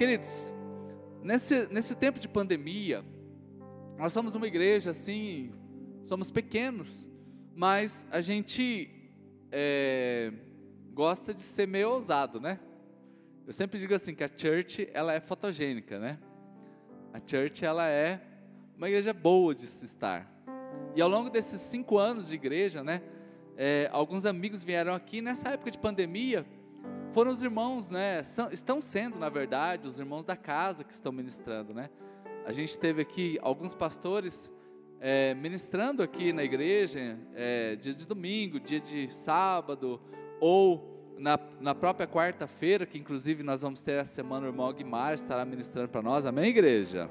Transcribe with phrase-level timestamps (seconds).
[0.00, 0.54] Queridos,
[1.22, 3.04] nesse, nesse tempo de pandemia,
[3.98, 5.52] nós somos uma igreja assim,
[6.02, 7.06] somos pequenos,
[7.54, 8.90] mas a gente
[9.52, 10.32] é,
[10.94, 12.58] gosta de ser meio ousado, né?
[13.46, 16.18] Eu sempre digo assim que a church ela é fotogênica, né?
[17.12, 18.22] A church ela é
[18.78, 20.32] uma igreja boa de se estar.
[20.96, 23.02] E ao longo desses cinco anos de igreja, né?
[23.54, 26.46] É, alguns amigos vieram aqui nessa época de pandemia.
[27.12, 28.22] Foram os irmãos, né?
[28.22, 31.90] São, estão sendo, na verdade, os irmãos da casa que estão ministrando, né?
[32.46, 34.52] A gente teve aqui alguns pastores
[35.00, 40.00] é, ministrando aqui na igreja, é, dia de domingo, dia de sábado,
[40.38, 45.14] ou na, na própria quarta-feira, que inclusive nós vamos ter essa semana, o irmão Guimar
[45.14, 47.10] estará ministrando para nós, amém, igreja?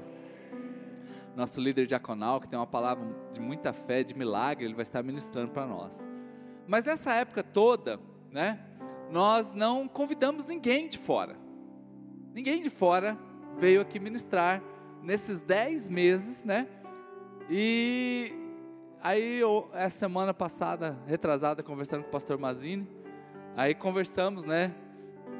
[1.36, 5.02] Nosso líder diaconal, que tem uma palavra de muita fé, de milagre, ele vai estar
[5.02, 6.08] ministrando para nós.
[6.66, 8.69] Mas nessa época toda, né,
[9.10, 11.36] nós não convidamos ninguém de fora.
[12.32, 13.18] Ninguém de fora
[13.58, 14.62] veio aqui ministrar
[15.02, 16.68] nesses dez meses, né?
[17.48, 18.32] E
[19.02, 22.88] aí, eu, semana passada, retrasada, conversando com o pastor Mazini,
[23.56, 24.74] aí conversamos, né?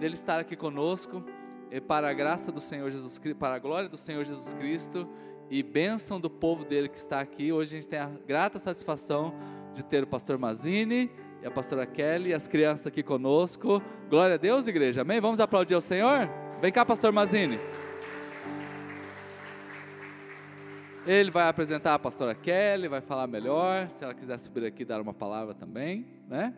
[0.01, 1.23] Dele estar aqui conosco,
[1.71, 5.09] e para a graça do Senhor Jesus Cristo, para a glória do Senhor Jesus Cristo
[5.49, 7.53] e bênção do povo dele que está aqui.
[7.53, 9.33] Hoje a gente tem a grata satisfação
[9.73, 11.11] de ter o pastor Mazini
[11.43, 13.83] e a pastora Kelly as crianças aqui conosco.
[14.09, 15.03] Glória a Deus, igreja.
[15.03, 15.21] Amém?
[15.21, 16.29] Vamos aplaudir o Senhor?
[16.61, 17.59] Vem cá, pastor Mazini.
[21.07, 23.89] Ele vai apresentar a pastora Kelly, vai falar melhor.
[23.89, 26.55] Se ela quiser subir aqui dar uma palavra também, né?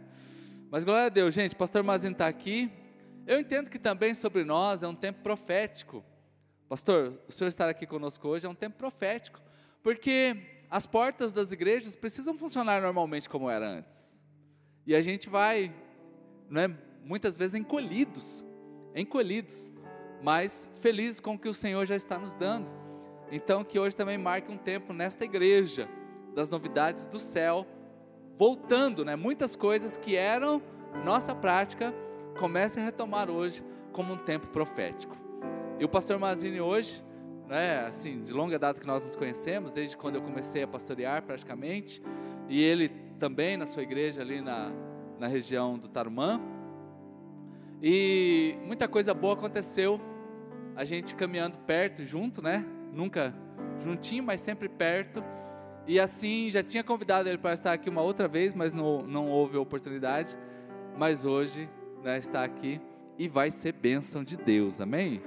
[0.71, 1.55] Mas glória a Deus, gente.
[1.55, 2.71] Pastor Mazin está aqui.
[3.25, 6.03] Eu entendo que também sobre nós é um tempo profético.
[6.69, 9.41] Pastor, o senhor estar aqui conosco hoje é um tempo profético,
[9.83, 10.37] porque
[10.69, 14.12] as portas das igrejas precisam funcionar normalmente como era antes.
[14.87, 15.73] E a gente vai,
[16.49, 16.71] não é,
[17.05, 18.45] muitas vezes encolhidos,
[18.95, 19.71] encolhidos,
[20.23, 22.71] mas felizes com o que o Senhor já está nos dando.
[23.31, 25.89] Então, que hoje também marque um tempo nesta igreja
[26.35, 27.67] das novidades do céu,
[28.37, 29.17] voltando, né?
[29.17, 30.61] Muitas coisas que eram
[31.05, 31.95] nossa prática
[32.39, 35.17] comecem a retomar hoje como um tempo profético.
[35.79, 37.05] E o pastor Mazini hoje,
[37.49, 41.23] né, assim, de longa data que nós nos conhecemos, desde quando eu comecei a pastorear
[41.23, 42.03] praticamente,
[42.49, 42.91] e ele
[43.23, 44.73] também na sua igreja ali na,
[45.17, 46.41] na região do Tarumã.
[47.81, 50.01] E muita coisa boa aconteceu,
[50.75, 52.67] a gente caminhando perto, junto, né?
[52.93, 53.33] nunca
[53.79, 55.23] juntinho, mas sempre perto.
[55.87, 59.29] E assim, já tinha convidado ele para estar aqui uma outra vez, mas não, não
[59.29, 60.37] houve oportunidade.
[60.99, 61.71] Mas hoje
[62.03, 62.81] né, está aqui
[63.17, 65.23] e vai ser bênção de Deus, amém?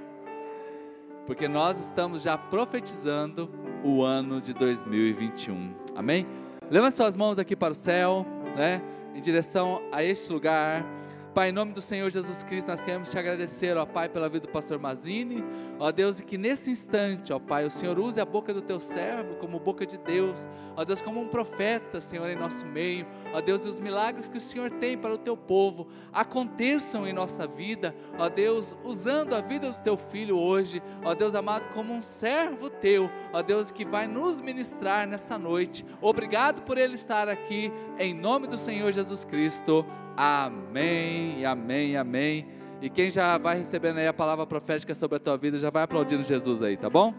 [1.24, 3.50] Porque nós estamos já profetizando
[3.82, 6.26] o ano de 2021, amém?
[6.68, 8.82] Levante suas mãos aqui para o céu, né,
[9.14, 10.84] em direção a este lugar.
[11.32, 14.48] Pai, em nome do Senhor Jesus Cristo, nós queremos te agradecer, ó Pai, pela vida
[14.48, 15.44] do pastor Mazini,
[15.78, 18.80] ó Deus, e que nesse instante, ó Pai, o Senhor use a boca do teu
[18.80, 23.40] servo como boca de Deus, ó Deus, como um profeta, Senhor, em nosso meio, ó
[23.40, 27.46] Deus, e os milagres que o Senhor tem para o teu povo aconteçam em nossa
[27.46, 32.02] vida, ó Deus, usando a vida do teu filho hoje, ó Deus amado, como um
[32.02, 35.84] servo teu, ó Deus, que vai nos ministrar nessa noite.
[36.00, 39.84] Obrigado por ele estar aqui, em nome do Senhor Jesus Cristo.
[40.16, 42.46] Amém, amém, amém.
[42.80, 45.82] E quem já vai recebendo aí a palavra profética sobre a tua vida, já vai
[45.82, 47.14] aplaudindo Jesus aí, tá bom?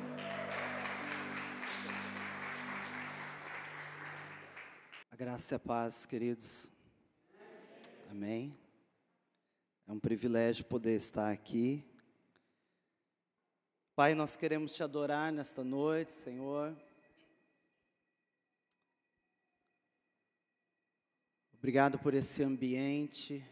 [5.11, 6.71] A graça e a paz, queridos.
[8.11, 8.55] Amém.
[9.87, 11.83] É um privilégio poder estar aqui.
[13.95, 16.77] Pai, nós queremos te adorar nesta noite, Senhor.
[21.57, 23.43] Obrigado por esse ambiente.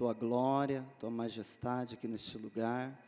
[0.00, 2.98] Tua glória, tua majestade aqui neste lugar.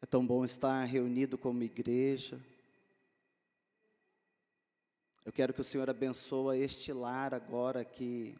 [0.00, 2.40] É tão bom estar reunido como igreja.
[5.26, 8.34] Eu quero que o Senhor abençoe este lar agora que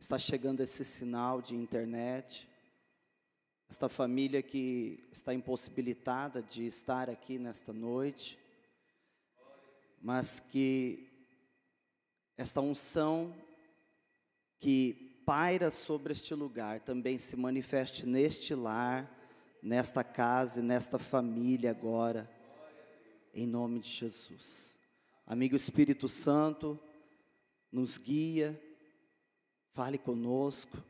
[0.00, 2.48] está chegando esse sinal de internet.
[3.70, 8.36] Esta família que está impossibilitada de estar aqui nesta noite,
[10.02, 11.08] mas que
[12.36, 13.32] esta unção
[14.58, 19.10] que paira sobre este lugar também se manifeste neste lar,
[19.62, 22.30] nesta casa e nesta família agora,
[23.32, 24.78] em nome de Jesus.
[25.26, 26.78] Amigo Espírito Santo,
[27.72, 28.60] nos guia,
[29.72, 30.82] fale conosco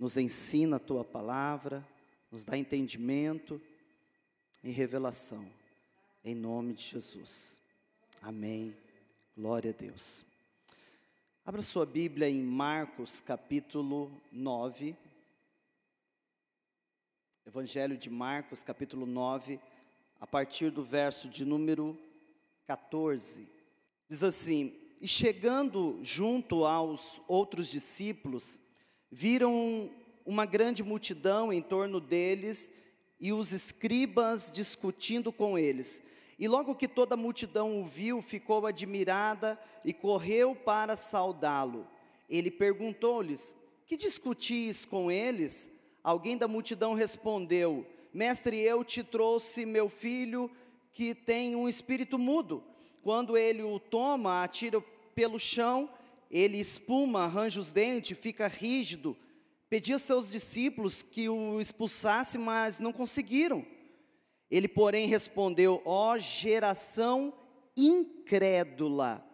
[0.00, 1.86] nos ensina a tua palavra,
[2.30, 3.60] nos dá entendimento
[4.64, 5.46] e revelação.
[6.24, 7.60] Em nome de Jesus.
[8.22, 8.74] Amém.
[9.36, 10.29] Glória a Deus.
[11.50, 14.94] Abra sua Bíblia em Marcos capítulo 9.
[17.44, 19.58] Evangelho de Marcos capítulo 9,
[20.20, 21.98] a partir do verso de número
[22.68, 23.48] 14.
[24.08, 28.60] Diz assim: E chegando junto aos outros discípulos,
[29.10, 29.90] viram
[30.24, 32.70] uma grande multidão em torno deles
[33.18, 36.00] e os escribas discutindo com eles.
[36.40, 41.86] E logo que toda a multidão o viu, ficou admirada e correu para saudá-lo.
[42.30, 43.54] Ele perguntou-lhes:
[43.86, 45.70] Que discutis com eles?
[46.02, 50.50] Alguém da multidão respondeu: Mestre, eu te trouxe meu filho
[50.94, 52.64] que tem um espírito mudo.
[53.02, 54.80] Quando ele o toma, atira
[55.14, 55.90] pelo chão,
[56.30, 59.14] ele espuma, arranja os dentes, fica rígido.
[59.68, 63.62] Pedi aos seus discípulos que o expulsassem, mas não conseguiram.
[64.50, 67.32] Ele, porém, respondeu: Ó geração
[67.76, 69.24] incrédula,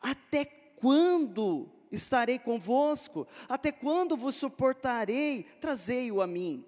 [0.00, 3.26] até quando estarei convosco?
[3.48, 5.44] Até quando vos suportarei?
[5.60, 6.64] Trazei-o a mim.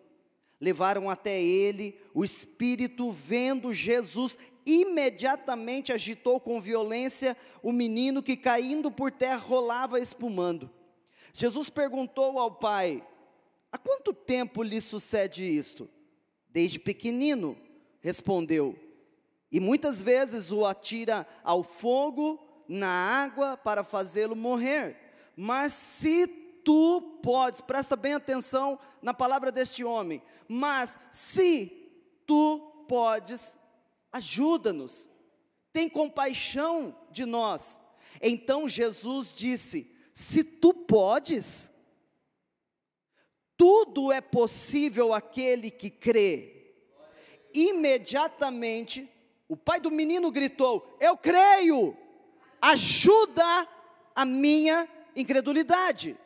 [0.61, 8.91] Levaram até ele, o espírito, vendo Jesus, imediatamente agitou com violência o menino que, caindo
[8.91, 10.69] por terra, rolava espumando.
[11.33, 13.07] Jesus perguntou ao pai:
[13.71, 15.89] Há quanto tempo lhe sucede isto?
[16.49, 17.57] Desde pequenino
[18.01, 18.79] respondeu.
[19.51, 24.97] E muitas vezes o atira ao fogo, na água, para fazê-lo morrer.
[25.35, 26.27] Mas se
[26.65, 31.67] tu podes, presta bem atenção na palavra deste homem, mas se
[32.27, 33.59] tu podes,
[34.13, 35.09] ajuda-nos,
[35.73, 37.81] tem compaixão de nós.
[38.21, 41.73] Então Jesus disse: Se tu podes,
[43.57, 46.58] tudo é possível aquele que crê
[47.55, 49.09] imediatamente
[49.49, 51.97] o pai do menino gritou: Eu creio,
[52.61, 53.67] ajuda
[54.15, 56.17] a minha incredulidade.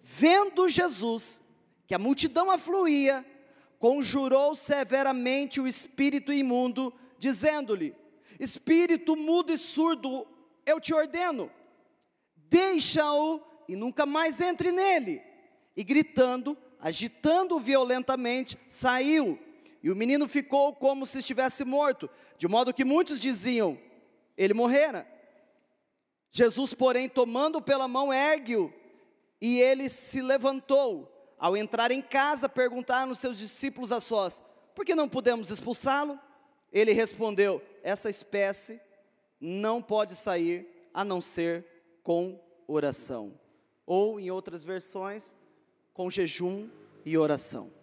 [0.00, 1.42] Vendo Jesus
[1.86, 3.24] que a multidão afluía,
[3.78, 7.94] conjurou severamente o espírito imundo, dizendo-lhe:
[8.40, 10.26] Espírito mudo e surdo,
[10.64, 11.50] eu te ordeno,
[12.36, 15.22] deixa-o e nunca mais entre nele.
[15.76, 19.38] E gritando, agitando violentamente, saiu
[19.82, 23.78] e o menino ficou como se estivesse morto, de modo que muitos diziam:
[24.36, 25.06] ele morrera.
[26.30, 28.72] Jesus, porém, tomando pela mão, ergue-o,
[29.40, 31.14] e ele se levantou.
[31.38, 34.42] Ao entrar em casa, perguntaram os seus discípulos a sós:
[34.74, 36.18] por que não podemos expulsá-lo?
[36.72, 38.80] Ele respondeu: essa espécie
[39.40, 41.64] não pode sair a não ser
[42.02, 43.38] com oração.
[43.86, 45.34] Ou, em outras versões,
[45.94, 46.68] com jejum
[47.04, 47.77] e oração.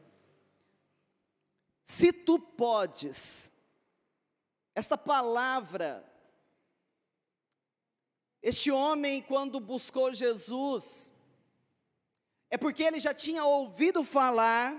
[1.85, 3.53] Se tu podes,
[4.73, 6.03] esta palavra,
[8.41, 11.11] este homem, quando buscou Jesus,
[12.49, 14.75] é porque ele já tinha ouvido falar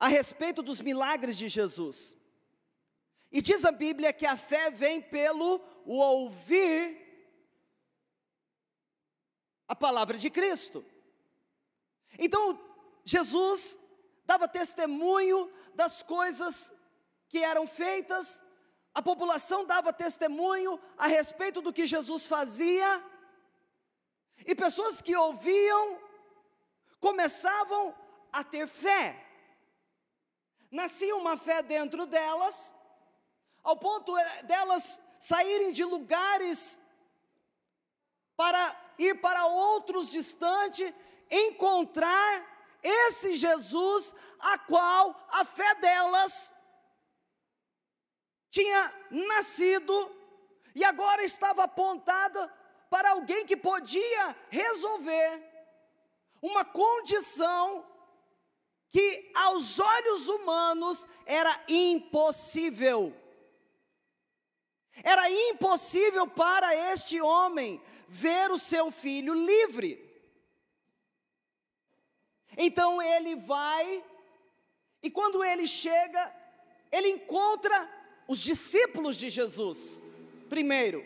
[0.00, 2.16] a respeito dos milagres de Jesus.
[3.30, 7.00] E diz a Bíblia que a fé vem pelo ouvir
[9.68, 10.84] a palavra de Cristo.
[12.18, 12.58] Então,
[13.04, 13.78] Jesus
[14.32, 16.72] dava testemunho das coisas
[17.28, 18.42] que eram feitas,
[18.94, 22.88] a população dava testemunho a respeito do que Jesus fazia,
[24.46, 26.00] e pessoas que ouviam
[26.98, 27.94] começavam
[28.32, 29.04] a ter fé.
[30.70, 32.74] Nascia uma fé dentro delas,
[33.62, 36.80] ao ponto eh, delas saírem de lugares
[38.34, 38.62] para
[38.98, 40.92] ir para outros distantes,
[41.30, 42.51] encontrar
[42.82, 46.52] esse Jesus a qual a fé delas
[48.50, 50.14] tinha nascido
[50.74, 52.52] e agora estava apontada
[52.90, 55.42] para alguém que podia resolver
[56.42, 57.86] uma condição
[58.90, 63.16] que aos olhos humanos era impossível.
[65.02, 70.11] Era impossível para este homem ver o seu filho livre.
[72.56, 74.04] Então ele vai,
[75.02, 76.34] e quando ele chega,
[76.90, 77.90] ele encontra
[78.28, 80.02] os discípulos de Jesus,
[80.48, 81.04] primeiro.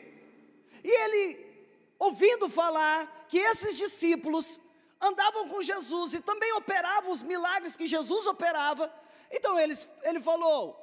[0.82, 1.46] E ele,
[1.98, 4.60] ouvindo falar que esses discípulos
[5.00, 8.92] andavam com Jesus e também operavam os milagres que Jesus operava,
[9.30, 10.80] então eles, ele falou: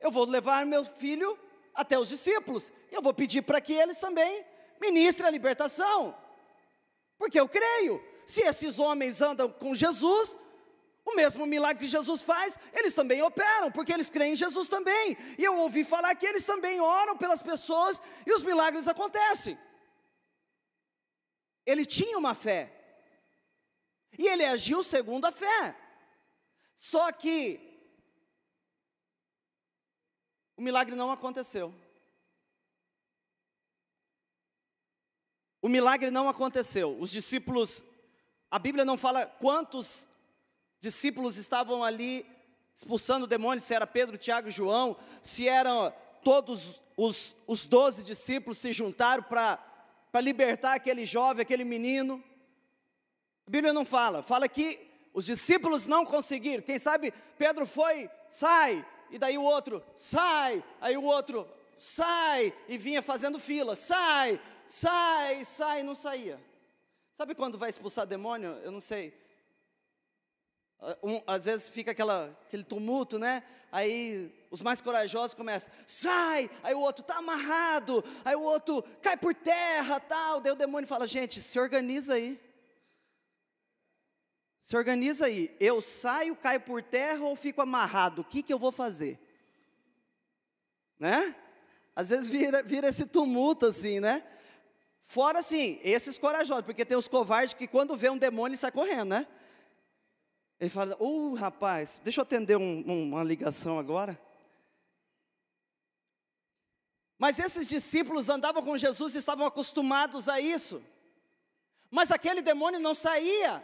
[0.00, 1.38] Eu vou levar meu filho
[1.74, 4.44] até os discípulos, e eu vou pedir para que eles também
[4.80, 6.16] ministrem a libertação,
[7.18, 10.38] porque eu creio se esses homens andam com Jesus,
[11.04, 15.16] o mesmo milagre que Jesus faz, eles também operam, porque eles creem em Jesus também.
[15.38, 19.58] E eu ouvi falar que eles também oram pelas pessoas e os milagres acontecem.
[21.66, 22.60] Ele tinha uma fé.
[24.18, 25.76] E ele agiu segundo a fé.
[26.74, 27.60] Só que
[30.56, 31.74] o milagre não aconteceu.
[35.60, 36.98] O milagre não aconteceu.
[36.98, 37.84] Os discípulos,
[38.52, 40.06] a Bíblia não fala quantos
[40.78, 42.26] discípulos estavam ali
[42.74, 45.90] expulsando demônios, se era Pedro, Tiago e João, se eram
[46.22, 49.58] todos os, os doze discípulos se juntaram para
[50.20, 52.22] libertar aquele jovem, aquele menino.
[53.46, 56.62] A Bíblia não fala, fala que os discípulos não conseguiram.
[56.62, 62.76] Quem sabe Pedro foi, sai, e daí o outro, sai, aí o outro, sai, e
[62.76, 66.51] vinha fazendo fila, sai, sai, sai, não saía.
[67.12, 68.50] Sabe quando vai expulsar demônio?
[68.64, 69.12] Eu não sei.
[71.02, 73.44] Um, às vezes fica aquela, aquele tumulto, né?
[73.70, 76.50] Aí os mais corajosos começam, sai!
[76.62, 80.40] Aí o outro tá amarrado, aí o outro cai por terra, tal.
[80.40, 82.40] Daí o demônio fala, gente, se organiza aí.
[84.60, 85.54] Se organiza aí.
[85.60, 88.22] Eu saio, caio por terra ou fico amarrado?
[88.22, 89.20] O que, que eu vou fazer?
[90.98, 91.36] Né?
[91.94, 94.24] Às vezes vira, vira esse tumulto assim, né?
[95.02, 99.10] Fora assim, esses corajosos, porque tem os covardes que quando vê um demônio sai correndo,
[99.10, 99.26] né?
[100.58, 104.18] Ele fala, uh, rapaz, deixa eu atender um, uma ligação agora.
[107.18, 110.82] Mas esses discípulos andavam com Jesus e estavam acostumados a isso.
[111.90, 113.62] Mas aquele demônio não saía.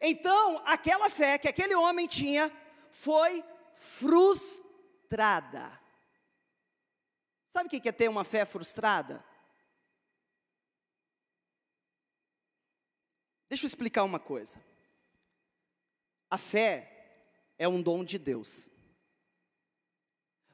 [0.00, 2.50] Então, aquela fé que aquele homem tinha
[2.90, 3.44] foi
[3.74, 5.78] frustrada.
[7.48, 9.24] Sabe o que é ter uma fé frustrada?
[13.50, 14.58] Deixa eu explicar uma coisa.
[16.30, 16.88] A fé
[17.58, 18.70] é um dom de Deus.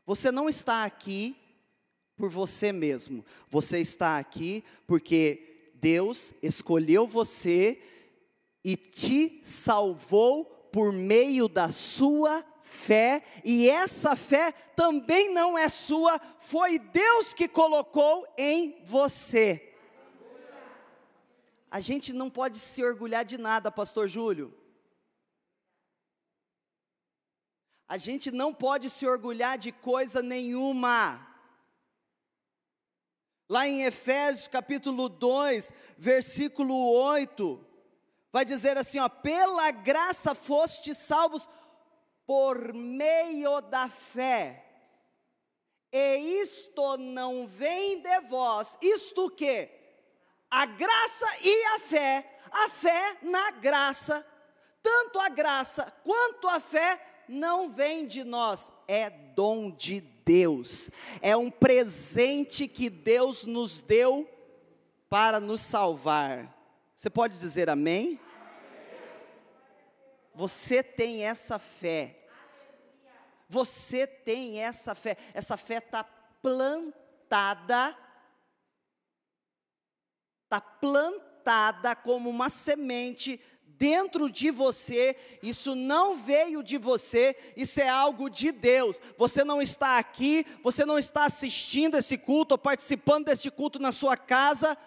[0.07, 1.37] Você não está aqui
[2.17, 7.83] por você mesmo, você está aqui porque Deus escolheu você
[8.65, 16.19] e te salvou por meio da sua fé, e essa fé também não é sua,
[16.41, 19.66] foi Deus que colocou em você.
[21.77, 24.51] A gente não pode se orgulhar de nada, Pastor Júlio.
[27.87, 31.21] A gente não pode se orgulhar de coisa nenhuma.
[33.47, 37.63] Lá em Efésios capítulo 2, versículo 8,
[38.33, 41.47] vai dizer assim: ó, pela graça foste salvos
[42.27, 44.65] por meio da fé.
[45.93, 49.86] E isto não vem de vós, isto que?
[50.51, 54.27] A graça e a fé, a fé na graça,
[54.83, 61.37] tanto a graça quanto a fé não vem de nós, é dom de Deus, é
[61.37, 64.29] um presente que Deus nos deu
[65.09, 66.55] para nos salvar.
[66.95, 68.19] Você pode dizer amém?
[70.35, 72.17] Você tem essa fé.
[73.49, 75.17] Você tem essa fé.
[75.33, 76.05] Essa fé está
[76.43, 77.97] plantada.
[80.47, 83.41] Está plantada como uma semente
[83.79, 89.01] dentro de você, isso não veio de você, isso é algo de Deus.
[89.19, 93.93] Você não está aqui, você não está assistindo esse culto ou participando desse culto na
[93.93, 94.79] sua casa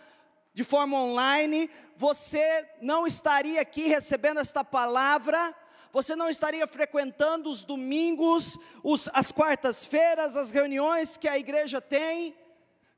[0.53, 5.55] de forma online, você não estaria aqui recebendo esta palavra,
[5.91, 12.35] você não estaria frequentando os domingos, os, as quartas-feiras, as reuniões que a igreja tem,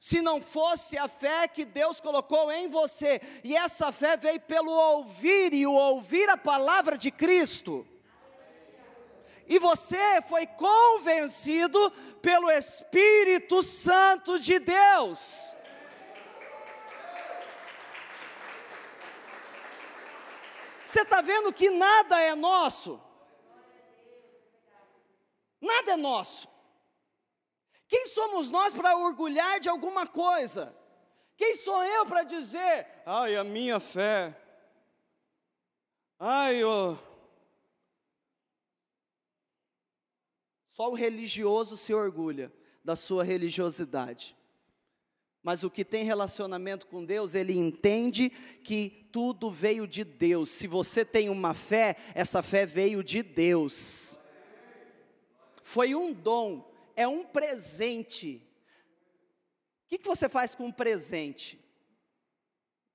[0.01, 4.71] se não fosse a fé que Deus colocou em você, e essa fé veio pelo
[4.71, 7.87] ouvir e o ouvir a palavra de Cristo.
[9.47, 15.55] E você foi convencido pelo Espírito Santo de Deus.
[20.83, 22.99] Você está vendo que nada é nosso?
[25.61, 26.50] Nada é nosso.
[27.91, 30.73] Quem somos nós para orgulhar de alguma coisa?
[31.35, 34.33] Quem sou eu para dizer, ai, a minha fé,
[36.17, 36.95] ai, oh.
[40.69, 42.49] Só o religioso se orgulha
[42.81, 44.37] da sua religiosidade.
[45.43, 48.29] Mas o que tem relacionamento com Deus, ele entende
[48.63, 50.49] que tudo veio de Deus.
[50.49, 54.17] Se você tem uma fé, essa fé veio de Deus.
[55.61, 56.70] Foi um dom,
[57.01, 58.47] é um presente.
[59.85, 61.59] O que, que você faz com um presente?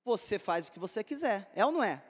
[0.03, 2.03] Você faz o que você quiser, é ou não é?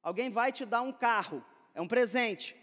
[0.00, 1.44] Alguém vai te dar um carro,
[1.74, 2.56] é um presente.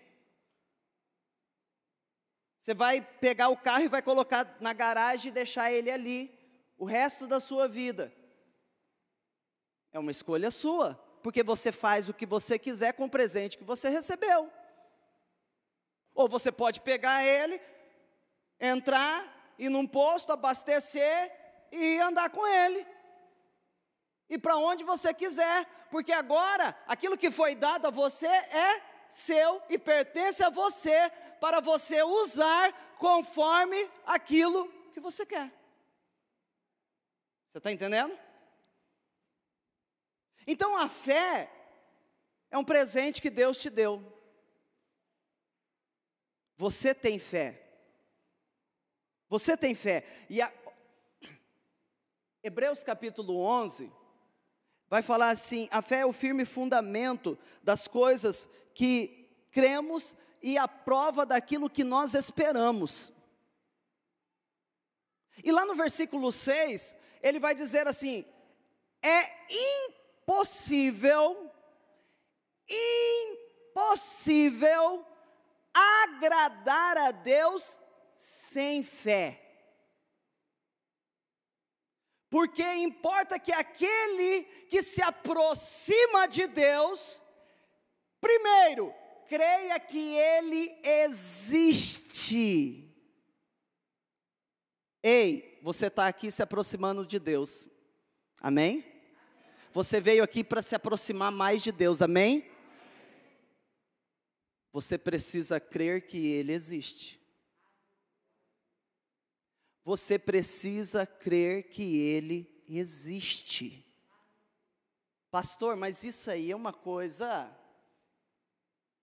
[2.57, 6.37] Você vai pegar o carro e vai colocar na garagem e deixar ele ali
[6.77, 8.13] o resto da sua vida.
[9.91, 13.63] É uma escolha sua, porque você faz o que você quiser com o presente que
[13.63, 14.51] você recebeu.
[16.19, 17.61] Ou você pode pegar ele,
[18.59, 21.31] entrar, ir num posto, abastecer
[21.71, 22.85] e andar com ele.
[24.29, 29.63] E para onde você quiser, porque agora aquilo que foi dado a você é seu
[29.69, 31.09] e pertence a você
[31.39, 35.49] para você usar conforme aquilo que você quer.
[37.47, 38.19] Você está entendendo?
[40.45, 41.49] Então a fé
[42.51, 44.18] é um presente que Deus te deu.
[46.59, 47.57] Você tem fé.
[49.29, 50.03] Você tem fé.
[50.29, 50.53] E a...
[52.43, 53.89] Hebreus capítulo 11
[54.89, 60.67] vai falar assim: a fé é o firme fundamento das coisas que cremos e a
[60.67, 63.13] prova daquilo que nós esperamos.
[65.41, 68.25] E lá no versículo 6, ele vai dizer assim:
[69.01, 69.29] é
[70.27, 71.49] impossível,
[73.71, 75.05] impossível
[75.73, 77.79] agradar a Deus
[78.13, 79.45] sem fé.
[82.29, 87.23] Porque importa que aquele que se aproxima de Deus,
[88.21, 88.93] primeiro,
[89.27, 92.85] creia que Ele existe.
[95.01, 97.69] Ei, você está aqui se aproximando de Deus,
[98.41, 98.85] amém?
[99.71, 102.48] Você veio aqui para se aproximar mais de Deus, amém?
[104.71, 107.19] Você precisa crer que Ele existe.
[109.83, 113.85] Você precisa crer que Ele existe.
[115.31, 117.49] Pastor, mas isso aí é uma coisa.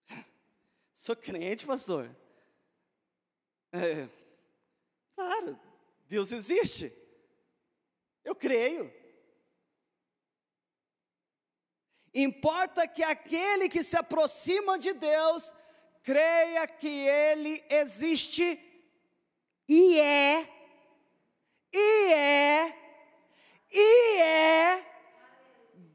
[0.95, 2.15] Sou crente, pastor.
[3.73, 4.09] É,
[5.15, 5.59] claro,
[6.09, 6.93] Deus existe.
[8.25, 8.93] Eu creio.
[12.17, 15.55] Importa que aquele que se aproxima de Deus
[16.03, 18.59] creia que Ele existe
[19.69, 20.49] e é
[21.75, 22.75] e é,
[23.71, 24.83] e é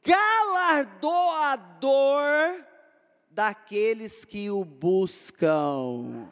[0.03, 2.63] galardoador
[3.31, 6.29] daqueles que o buscam.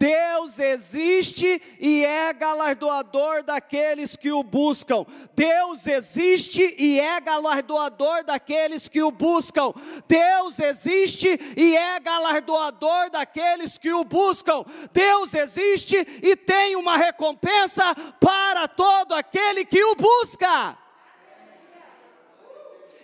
[0.00, 5.04] Deus existe e é galardoador daqueles que o buscam.
[5.36, 9.74] Deus existe e é galardoador daqueles que o buscam.
[10.08, 14.64] Deus existe e é galardoador daqueles que o buscam.
[14.90, 20.78] Deus existe e tem uma recompensa para todo aquele que o busca.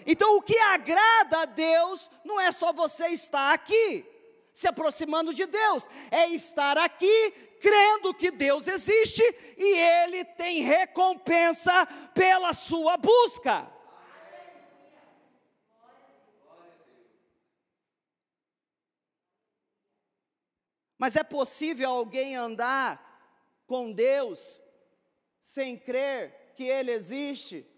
[0.07, 4.16] Então, o que agrada a Deus não é só você estar aqui
[4.57, 9.23] se aproximando de Deus, é estar aqui crendo que Deus existe
[9.55, 13.71] e Ele tem recompensa pela sua busca.
[20.97, 24.62] Mas é possível alguém andar com Deus
[25.42, 27.71] sem crer que Ele existe?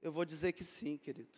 [0.00, 1.37] Eu vou dizer que sim, querido.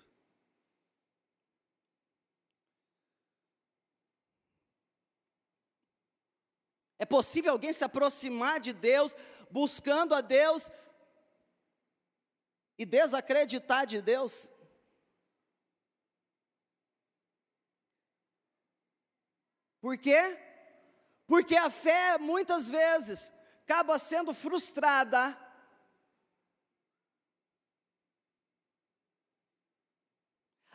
[7.01, 9.17] É possível alguém se aproximar de Deus,
[9.51, 10.71] buscando a Deus,
[12.79, 14.53] e desacreditar de Deus?
[19.81, 20.39] Por quê?
[21.27, 23.33] Porque a fé muitas vezes
[23.65, 25.35] acaba sendo frustrada.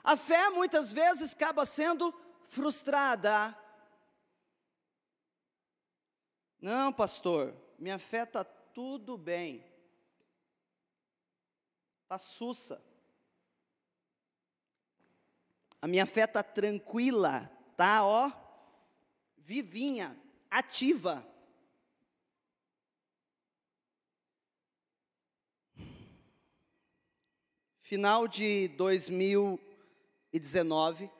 [0.03, 2.11] A fé muitas vezes acaba sendo
[2.47, 3.55] frustrada
[6.65, 9.63] não, pastor, minha fé está tudo bem.
[12.01, 12.83] Está sussa.
[15.79, 17.47] A minha fé está tranquila,
[17.77, 18.31] tá, ó,
[19.37, 21.23] vivinha, ativa.
[27.79, 31.11] Final de 2019,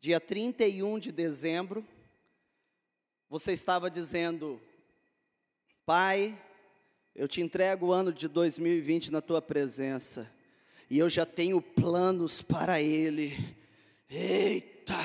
[0.00, 1.86] dia 31 de dezembro,
[3.32, 4.60] você estava dizendo,
[5.86, 6.38] Pai,
[7.14, 10.30] eu te entrego o ano de 2020 na tua presença,
[10.90, 13.56] e eu já tenho planos para ele.
[14.10, 14.98] Eita,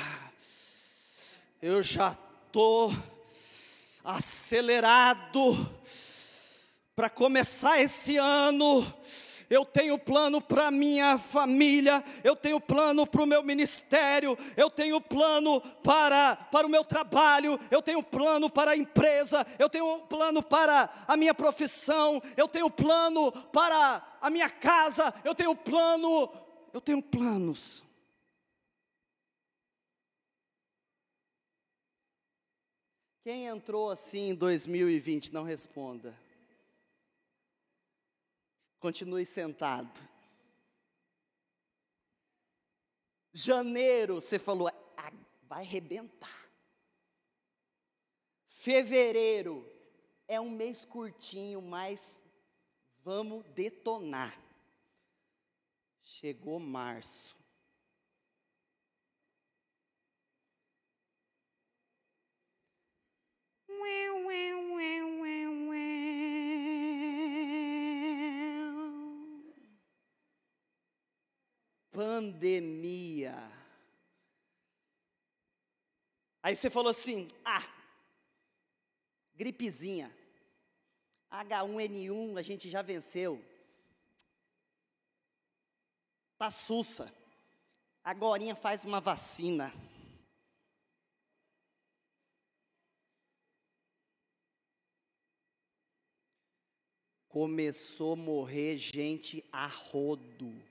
[1.62, 2.94] eu já estou
[4.04, 5.56] acelerado
[6.98, 8.86] para começar esse ano
[9.50, 15.00] eu tenho plano para minha família, eu tenho plano para o meu ministério, eu tenho
[15.00, 20.44] plano para, para o meu trabalho, eu tenho plano para a empresa, eu tenho plano
[20.44, 26.30] para a minha profissão, eu tenho plano para a minha casa, eu tenho plano,
[26.74, 27.84] eu tenho planos.
[33.24, 36.16] Quem entrou assim em 2020, não responda.
[38.88, 40.00] Continue sentado.
[43.34, 45.12] Janeiro, você falou, ah,
[45.44, 46.50] vai arrebentar.
[48.48, 49.70] Fevereiro
[50.26, 52.24] é um mês curtinho, mas
[53.04, 54.42] vamos detonar.
[56.02, 57.38] Chegou março.
[71.92, 73.36] Pandemia.
[76.44, 77.64] Aí você falou assim: ah,
[79.36, 80.16] gripezinha.
[81.32, 83.44] H1N1 a gente já venceu.
[86.38, 87.14] Tá sussa.
[88.04, 89.74] Agorinha faz uma vacina.
[97.28, 100.67] Começou a morrer gente a rodo.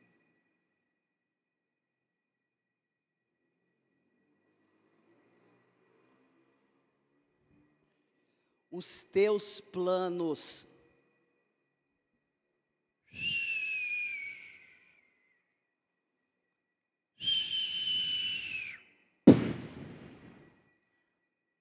[8.79, 10.67] Os teus planos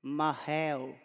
[0.03, 0.99] Mahel.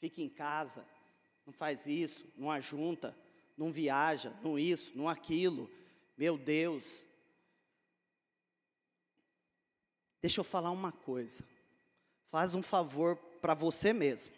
[0.00, 0.84] Fica em casa,
[1.46, 3.16] não faz isso, não ajunta,
[3.56, 5.70] não viaja, não isso, não aquilo.
[6.18, 7.06] Meu Deus.
[10.24, 11.44] Deixa eu falar uma coisa.
[12.28, 14.32] Faz um favor para você mesmo.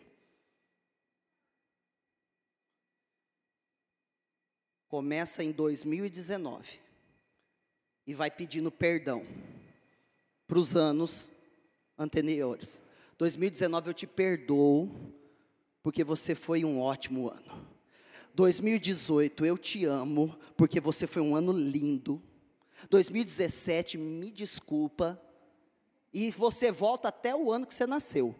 [4.88, 6.81] Começa em 2019
[8.05, 9.25] e vai pedindo perdão
[10.49, 11.31] para os anos
[11.96, 12.83] anteriores.
[13.16, 14.90] 2019 eu te perdoo
[15.85, 17.64] porque você foi um ótimo ano.
[18.35, 22.20] 2018, eu te amo, porque você foi um ano lindo.
[22.90, 25.22] 2017, me desculpa.
[26.18, 28.35] E você volta até o ano que você nasceu.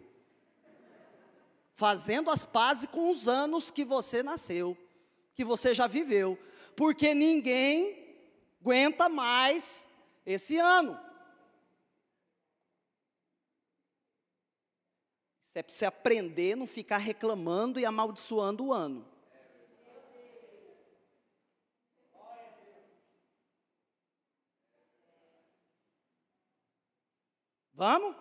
[1.75, 4.75] Fazendo as pazes com os anos que você nasceu,
[5.35, 6.39] que você já viveu.
[6.75, 8.17] Porque ninguém
[8.59, 9.87] aguenta mais
[10.25, 10.99] esse ano.
[15.43, 19.07] Você precisa aprender a não ficar reclamando e amaldiçoando o ano.
[27.77, 28.15] Vamos?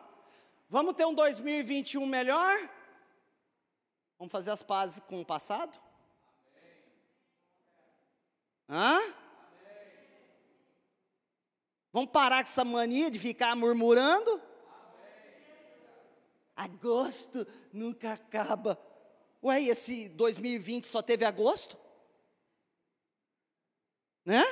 [0.69, 2.55] Vamos ter um 2021 melhor?
[4.19, 5.81] Vamos fazer as pazes com o passado?
[8.69, 9.01] Hã?
[11.91, 14.43] Vamos parar com essa mania de ficar murmurando?
[16.55, 18.79] Agosto nunca acaba.
[19.43, 21.79] Ué, esse 2020 só teve agosto?
[24.23, 24.45] Né?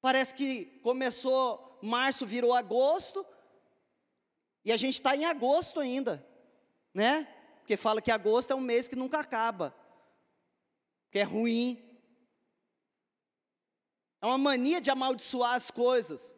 [0.00, 3.24] Parece que começou março, virou agosto,
[4.64, 6.26] e a gente está em agosto ainda,
[6.92, 7.28] né?
[7.58, 9.74] Porque fala que agosto é um mês que nunca acaba,
[11.10, 11.82] que é ruim.
[14.20, 16.36] É uma mania de amaldiçoar as coisas.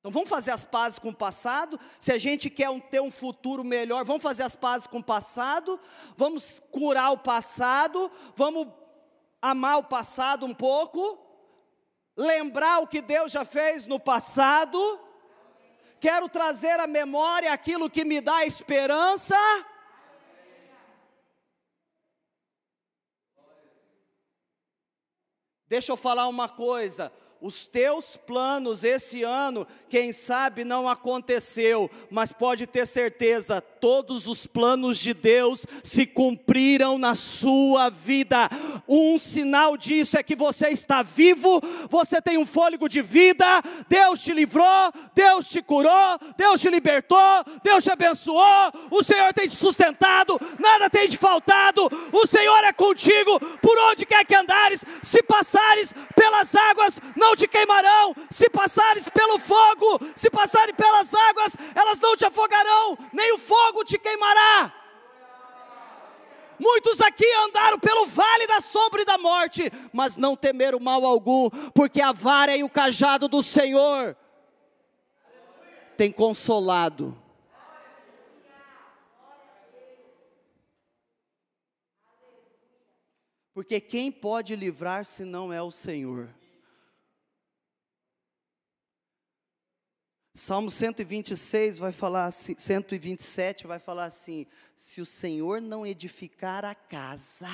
[0.00, 1.78] Então vamos fazer as pazes com o passado.
[2.00, 5.04] Se a gente quer um, ter um futuro melhor, vamos fazer as pazes com o
[5.04, 5.78] passado.
[6.16, 8.10] Vamos curar o passado.
[8.34, 8.68] Vamos
[9.42, 11.27] amar o passado um pouco.
[12.18, 14.76] Lembrar o que Deus já fez no passado.
[16.00, 19.36] Quero trazer à memória aquilo que me dá esperança.
[25.68, 32.32] Deixa eu falar uma coisa os teus planos esse ano, quem sabe não aconteceu, mas
[32.32, 38.48] pode ter certeza, todos os planos de Deus se cumpriram na sua vida.
[38.88, 43.46] Um sinal disso é que você está vivo, você tem um fôlego de vida,
[43.88, 49.48] Deus te livrou, Deus te curou, Deus te libertou, Deus te abençoou, o Senhor tem
[49.48, 54.84] te sustentado, nada tem te faltado, o Senhor é contigo por onde quer que andares,
[55.02, 58.14] se passares pelas águas, não não te queimarão.
[58.30, 63.84] Se passares pelo fogo, se passares pelas águas, elas não te afogarão, nem o fogo
[63.84, 64.74] te queimará.
[66.58, 71.48] Muitos aqui andaram pelo vale da sombra e da morte, mas não temeram mal algum,
[71.72, 74.16] porque a vara e o cajado do Senhor
[75.96, 77.16] tem consolado.
[83.54, 86.37] Porque quem pode livrar se não é o Senhor?
[90.38, 94.46] Salmo 126 vai falar assim, 127 vai falar assim:
[94.76, 97.50] se o Senhor não edificar a casa,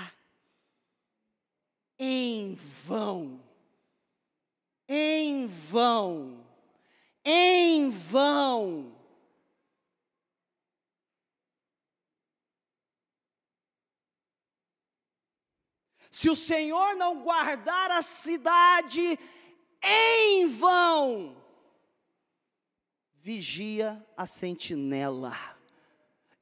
[1.99, 3.43] em vão,
[4.87, 6.47] em vão,
[7.25, 8.95] em vão.
[16.11, 19.19] Se o Senhor não guardar a cidade,
[19.83, 21.44] em vão
[23.25, 25.35] vigia a sentinela.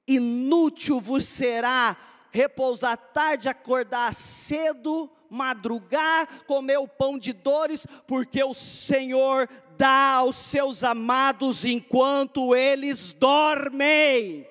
[0.04, 1.96] Inútil vos será
[2.32, 10.34] repousar tarde, acordar cedo, madrugar, comer o pão de dores, porque o Senhor dá aos
[10.34, 14.44] seus amados enquanto eles dormem.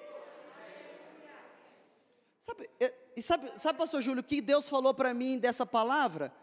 [2.40, 6.34] Sabe, é, e sabe, sabe, pastor Júlio, o que Deus falou para mim dessa palavra?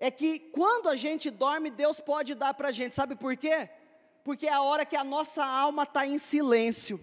[0.00, 3.70] É que quando a gente dorme, Deus pode dar para a gente, sabe por quê?
[4.24, 7.00] Porque é a hora que a nossa alma está em silêncio.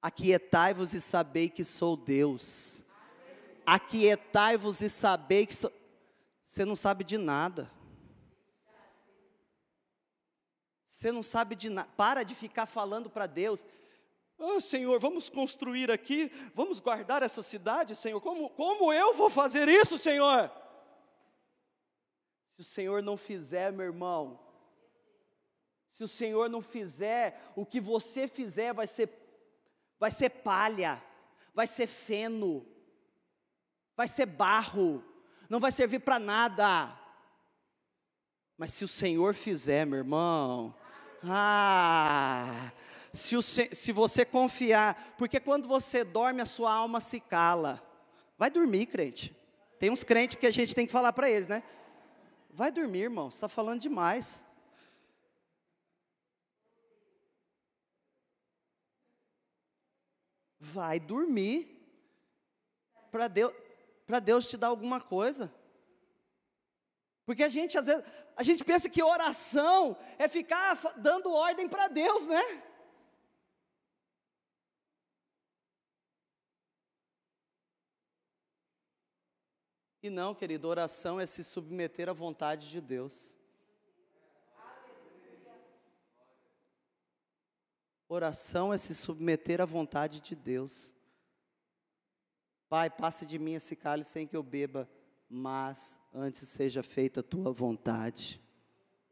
[0.00, 2.84] Aquietai-vos e sabei que sou Deus.
[3.66, 5.72] Aquietai-vos e sabei que sou.
[6.44, 7.68] Você não sabe de nada.
[10.86, 11.88] Você não sabe de nada.
[11.96, 13.66] Para de ficar falando para Deus.
[14.38, 18.20] Ah, Senhor, vamos construir aqui, vamos guardar essa cidade, Senhor.
[18.20, 20.50] Como, como eu vou fazer isso, Senhor?
[22.56, 24.40] Se o Senhor não fizer, meu irmão,
[25.86, 29.10] se o Senhor não fizer, o que você fizer vai ser
[30.00, 31.02] vai ser palha,
[31.54, 32.66] vai ser feno,
[33.94, 35.04] vai ser barro,
[35.50, 36.98] não vai servir para nada.
[38.56, 40.74] Mas se o Senhor fizer, meu irmão,
[41.24, 42.72] ah,
[43.12, 47.82] se, o, se você confiar, porque quando você dorme, a sua alma se cala.
[48.38, 49.36] Vai dormir, crente.
[49.78, 51.62] Tem uns crentes que a gente tem que falar para eles, né?
[52.56, 54.46] Vai dormir, irmão, você está falando demais.
[60.58, 61.78] Vai dormir,
[63.10, 63.52] para Deus,
[64.24, 65.52] Deus te dar alguma coisa.
[67.26, 68.02] Porque a gente, às vezes,
[68.34, 72.42] a gente pensa que oração é ficar dando ordem para Deus, né?
[80.06, 83.36] E não, querido, oração é se submeter à vontade de Deus.
[88.08, 90.94] Oração é se submeter à vontade de Deus.
[92.68, 94.88] Pai, passe de mim esse cálice sem que eu beba,
[95.28, 98.40] mas antes seja feita a tua vontade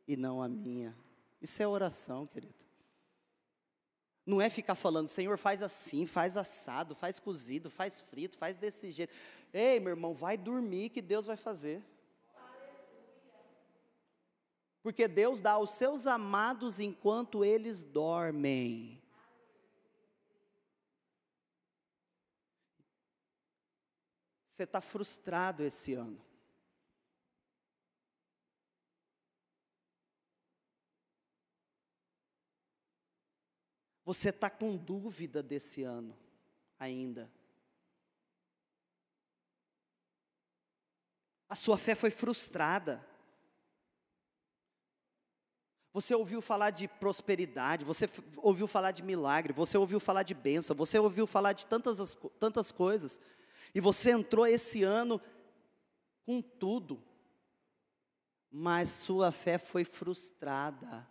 [0.07, 0.97] e não a minha.
[1.43, 2.55] Isso é oração, querido.
[4.25, 8.93] Não é ficar falando, Senhor, faz assim, faz assado, faz cozido, faz frito, faz desse
[8.93, 9.13] jeito.
[9.57, 11.81] Ei, meu irmão, vai dormir que Deus vai fazer.
[14.83, 19.01] Porque Deus dá aos seus amados enquanto eles dormem.
[24.49, 26.21] Você está frustrado esse ano.
[34.05, 36.19] Você está com dúvida desse ano
[36.77, 37.33] ainda.
[41.55, 43.01] A sua fé foi frustrada.
[45.93, 50.75] Você ouviu falar de prosperidade, você ouviu falar de milagre, você ouviu falar de bênção,
[50.75, 53.21] você ouviu falar de tantas, tantas coisas,
[53.73, 55.21] e você entrou esse ano
[56.27, 57.01] com tudo,
[58.51, 61.09] mas sua fé foi frustrada.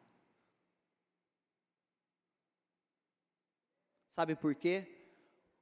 [4.10, 4.93] Sabe por quê?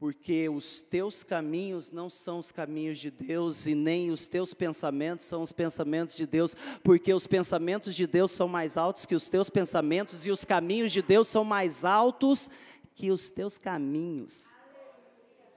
[0.01, 5.27] Porque os teus caminhos não são os caminhos de Deus e nem os teus pensamentos
[5.27, 9.29] são os pensamentos de Deus, porque os pensamentos de Deus são mais altos que os
[9.29, 12.49] teus pensamentos e os caminhos de Deus são mais altos
[12.95, 14.55] que os teus caminhos.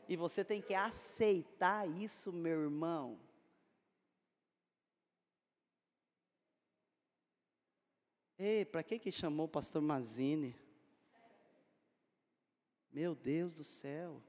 [0.06, 3.18] E você tem que aceitar isso, meu irmão.
[8.38, 10.54] Ei, para que que chamou o pastor Mazini?
[12.92, 14.22] Meu Deus do céu.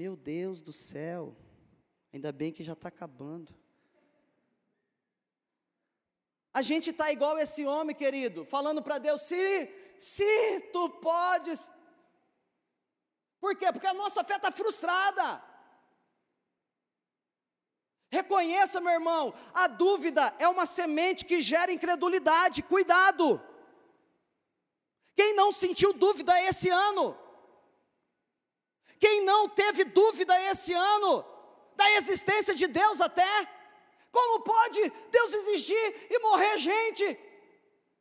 [0.00, 1.36] Meu Deus do céu,
[2.12, 3.52] ainda bem que já está acabando.
[6.54, 11.68] A gente está igual esse homem, querido, falando para Deus: se, se tu podes.
[13.40, 13.72] Por quê?
[13.72, 15.42] Porque a nossa fé está frustrada.
[18.08, 23.42] Reconheça, meu irmão, a dúvida é uma semente que gera incredulidade, cuidado.
[25.16, 27.18] Quem não sentiu dúvida esse ano?
[28.98, 31.24] Quem não teve dúvida esse ano
[31.76, 33.28] da existência de Deus até?
[34.10, 34.80] Como pode
[35.10, 37.04] Deus exigir e morrer gente?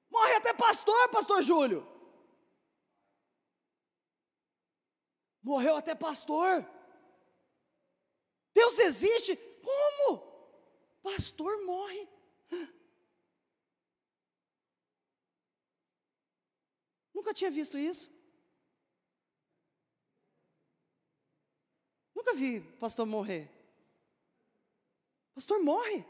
[0.10, 1.86] Morre até pastor, pastor Júlio.
[5.44, 6.66] Morreu até pastor.
[8.54, 9.36] Deus existe?
[9.64, 10.20] Como?
[11.04, 12.10] Pastor morre.
[17.14, 18.17] Nunca tinha visto isso.
[22.28, 23.50] Nunca vi pastor morrer.
[25.34, 26.06] Pastor morre.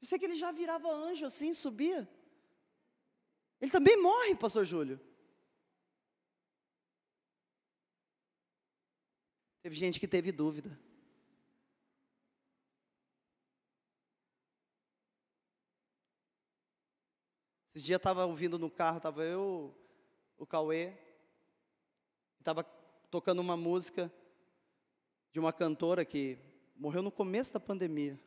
[0.00, 2.08] Pensei que ele já virava anjo assim, subia.
[3.60, 5.00] Ele também morre, pastor Júlio.
[9.62, 10.76] Teve gente que teve dúvida.
[17.68, 19.72] Esses dias estava ouvindo no carro, estava eu,
[20.36, 20.96] o Cauê,
[22.40, 22.64] estava
[23.10, 24.12] tocando uma música
[25.32, 26.38] de uma cantora que
[26.76, 28.18] morreu no começo da pandemia.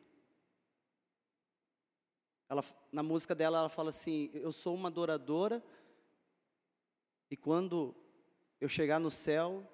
[2.48, 5.62] Ela, na música dela, ela fala assim: Eu sou uma adoradora,
[7.30, 7.94] e quando
[8.60, 9.66] eu chegar no céu,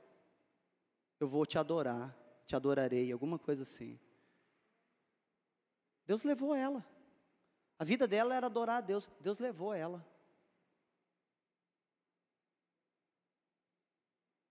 [1.19, 2.17] eu vou te adorar,
[2.47, 3.99] te adorarei, alguma coisa assim.
[6.07, 6.87] Deus levou ela.
[7.79, 9.11] A vida dela era adorar a Deus.
[9.21, 10.05] Deus levou ela.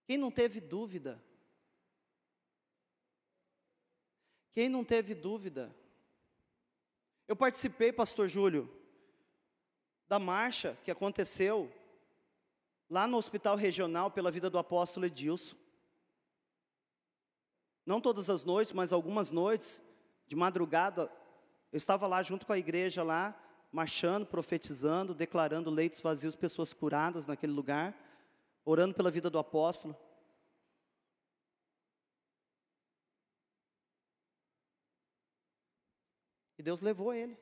[0.08, 1.22] Quem não teve dúvida?
[4.54, 5.76] Quem não teve dúvida?
[7.28, 8.74] Eu participei, pastor Júlio,
[10.08, 11.70] da marcha que aconteceu
[12.90, 15.58] lá no Hospital Regional pela vida do apóstolo Edilson.
[17.86, 19.84] Não todas as noites, mas algumas noites,
[20.26, 21.12] de madrugada,
[21.70, 23.38] eu estava lá junto com a igreja lá,
[23.74, 28.07] marchando, profetizando, declarando leitos vazios, pessoas curadas naquele lugar
[28.70, 29.96] orando pela vida do apóstolo.
[36.58, 37.38] E Deus levou ele.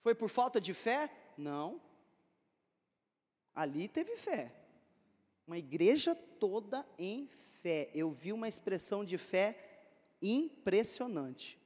[0.00, 1.14] Foi por falta de fé?
[1.36, 1.82] Não.
[3.54, 4.50] Ali teve fé.
[5.46, 7.90] Uma igreja toda em fé.
[7.92, 9.82] Eu vi uma expressão de fé
[10.22, 11.60] impressionante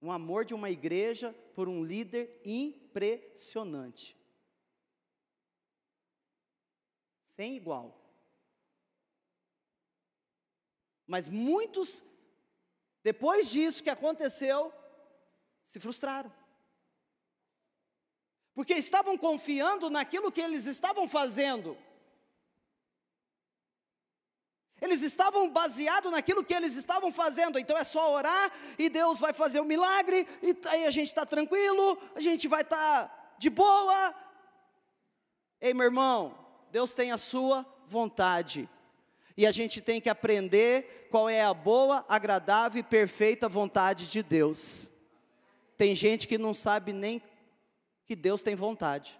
[0.00, 2.87] um amor de uma igreja por um líder impressionante.
[7.22, 7.96] Sem igual.
[11.06, 12.04] Mas muitos,
[13.02, 14.72] depois disso que aconteceu,
[15.64, 16.32] se frustraram.
[18.54, 21.78] Porque estavam confiando naquilo que eles estavam fazendo.
[24.80, 29.32] Eles estavam baseados naquilo que eles estavam fazendo, então é só orar e Deus vai
[29.32, 32.76] fazer o um milagre, e aí a gente está tranquilo, a gente vai estar
[33.08, 34.14] tá de boa.
[35.60, 36.38] Ei, meu irmão,
[36.70, 38.68] Deus tem a sua vontade,
[39.36, 44.22] e a gente tem que aprender qual é a boa, agradável e perfeita vontade de
[44.22, 44.90] Deus.
[45.76, 47.22] Tem gente que não sabe nem
[48.04, 49.18] que Deus tem vontade,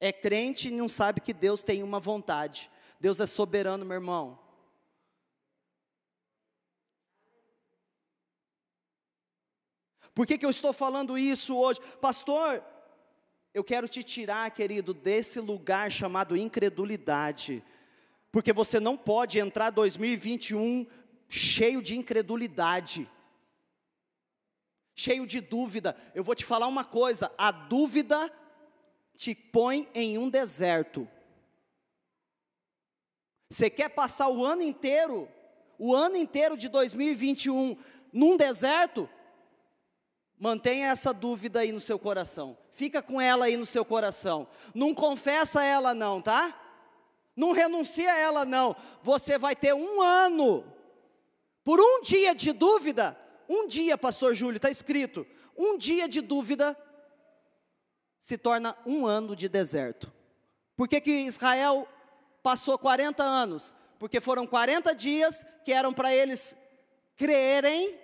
[0.00, 2.70] é crente e não sabe que Deus tem uma vontade.
[3.02, 4.38] Deus é soberano, meu irmão.
[10.14, 11.80] Por que, que eu estou falando isso hoje?
[12.00, 12.64] Pastor,
[13.52, 17.60] eu quero te tirar, querido, desse lugar chamado incredulidade.
[18.30, 20.86] Porque você não pode entrar 2021
[21.28, 23.10] cheio de incredulidade,
[24.94, 25.96] cheio de dúvida.
[26.14, 28.32] Eu vou te falar uma coisa: a dúvida
[29.16, 31.08] te põe em um deserto.
[33.52, 35.28] Você quer passar o ano inteiro,
[35.78, 37.76] o ano inteiro de 2021
[38.10, 39.06] num deserto?
[40.38, 42.56] Mantenha essa dúvida aí no seu coração.
[42.70, 44.48] Fica com ela aí no seu coração.
[44.74, 46.58] Não confessa ela não, tá?
[47.36, 48.74] Não renuncia ela não.
[49.02, 50.64] Você vai ter um ano.
[51.62, 53.14] Por um dia de dúvida,
[53.46, 56.74] um dia, pastor Júlio, está escrito, um dia de dúvida
[58.18, 60.10] se torna um ano de deserto.
[60.74, 61.86] Por que, que Israel
[62.42, 66.56] passou 40 anos, porque foram 40 dias que eram para eles
[67.16, 67.98] crerem,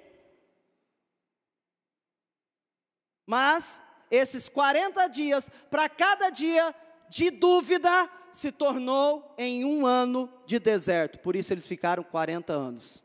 [3.27, 6.75] mas esses 40 dias, para cada dia
[7.11, 7.91] de dúvida,
[8.33, 11.19] se tornou em um ano de deserto.
[11.19, 13.03] Por isso eles ficaram 40 anos.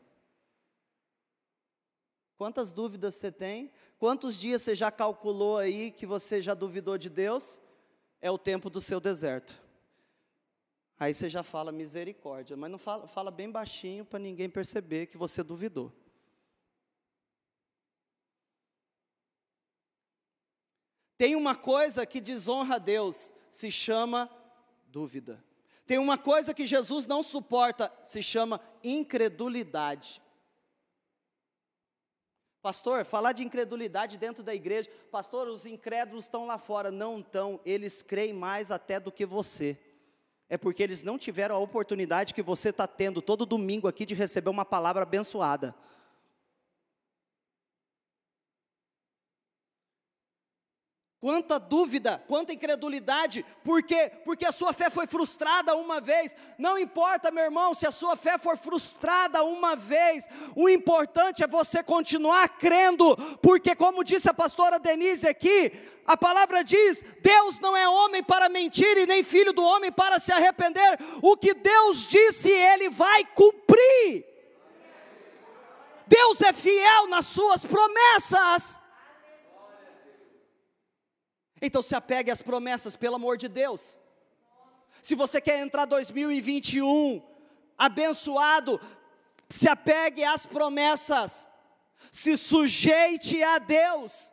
[2.36, 3.72] Quantas dúvidas você tem?
[3.98, 7.60] Quantos dias você já calculou aí que você já duvidou de Deus?
[8.20, 9.63] É o tempo do seu deserto.
[10.98, 15.16] Aí você já fala misericórdia, mas não fala, fala bem baixinho para ninguém perceber que
[15.16, 15.92] você duvidou.
[21.16, 24.30] Tem uma coisa que desonra a Deus, se chama
[24.86, 25.44] dúvida.
[25.86, 30.22] Tem uma coisa que Jesus não suporta, se chama incredulidade.
[32.62, 36.90] Pastor, falar de incredulidade dentro da igreja, pastor, os incrédulos estão lá fora.
[36.90, 39.78] Não estão, eles creem mais até do que você.
[40.48, 44.14] É porque eles não tiveram a oportunidade que você está tendo todo domingo aqui de
[44.14, 45.74] receber uma palavra abençoada.
[51.24, 54.12] Quanta dúvida, quanta incredulidade, por quê?
[54.26, 56.36] Porque a sua fé foi frustrada uma vez.
[56.58, 61.46] Não importa, meu irmão, se a sua fé for frustrada uma vez, o importante é
[61.46, 65.72] você continuar crendo, porque, como disse a pastora Denise aqui,
[66.06, 70.18] a palavra diz: Deus não é homem para mentir e nem filho do homem para
[70.18, 70.98] se arrepender.
[71.22, 74.26] O que Deus disse, Ele vai cumprir.
[76.06, 78.83] Deus é fiel nas suas promessas.
[81.66, 83.98] Então se apegue às promessas, pelo amor de Deus.
[85.02, 87.22] Se você quer entrar 2021
[87.76, 88.80] abençoado,
[89.48, 91.48] se apegue às promessas.
[92.10, 94.32] Se sujeite a Deus.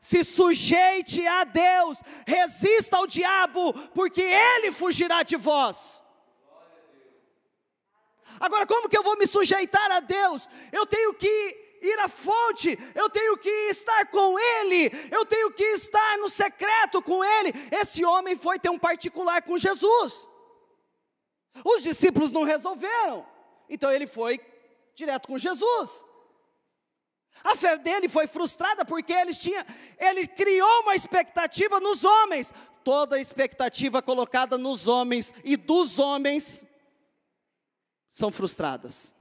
[0.00, 2.02] Se sujeite a Deus.
[2.26, 6.02] Resista ao diabo, porque ele fugirá de vós.
[8.40, 10.48] Agora, como que eu vou me sujeitar a Deus?
[10.72, 15.64] Eu tenho que ir à fonte, eu tenho que estar com Ele, eu tenho que
[15.64, 17.52] estar no secreto com Ele.
[17.72, 20.28] Esse homem foi ter um particular com Jesus.
[21.64, 23.26] Os discípulos não resolveram,
[23.68, 24.38] então ele foi
[24.94, 26.06] direto com Jesus.
[27.44, 29.64] A fé dele foi frustrada porque ele tinha,
[29.98, 32.52] ele criou uma expectativa nos homens.
[32.82, 36.64] Toda expectativa colocada nos homens e dos homens
[38.10, 39.15] são frustradas.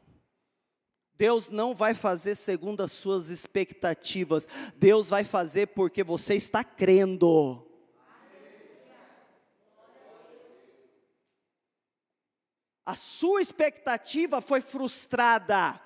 [1.18, 7.66] Deus não vai fazer segundo as suas expectativas, Deus vai fazer porque você está crendo.
[12.86, 15.82] A sua expectativa foi frustrada,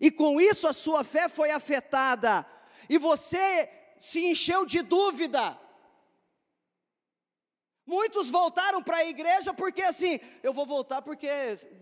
[0.00, 2.46] e com isso a sua fé foi afetada,
[2.88, 3.68] e você
[3.98, 5.58] se encheu de dúvida.
[7.88, 11.26] Muitos voltaram para a igreja porque assim, eu vou voltar porque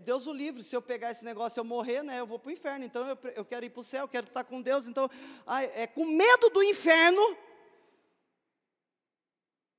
[0.05, 2.53] Deus o livre, se eu pegar esse negócio eu morrer, né, eu vou para o
[2.53, 5.09] inferno, então eu, eu quero ir para o céu, eu quero estar com Deus, então,
[5.45, 7.21] ai, é com medo do inferno,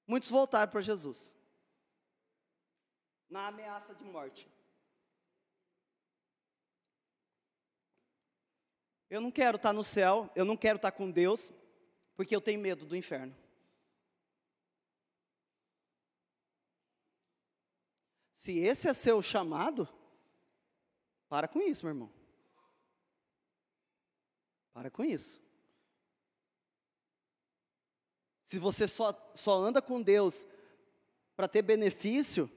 [0.06, 1.34] muitos voltaram para Jesus,
[3.30, 4.46] na ameaça de morte.
[9.08, 11.50] Eu não quero estar no céu, eu não quero estar com Deus,
[12.14, 13.34] porque eu tenho medo do inferno.
[18.48, 19.86] Se esse é seu chamado,
[21.28, 22.10] para com isso, meu irmão.
[24.72, 25.38] Para com isso.
[28.42, 30.46] Se você só, só anda com Deus
[31.36, 32.50] para ter benefício,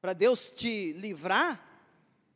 [0.00, 1.64] para Deus te livrar,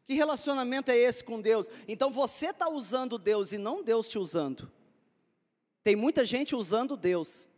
[0.05, 1.67] que relacionamento é esse com Deus?
[1.89, 4.71] Então você está usando Deus e não Deus te usando.
[5.83, 7.49] Tem muita gente usando Deus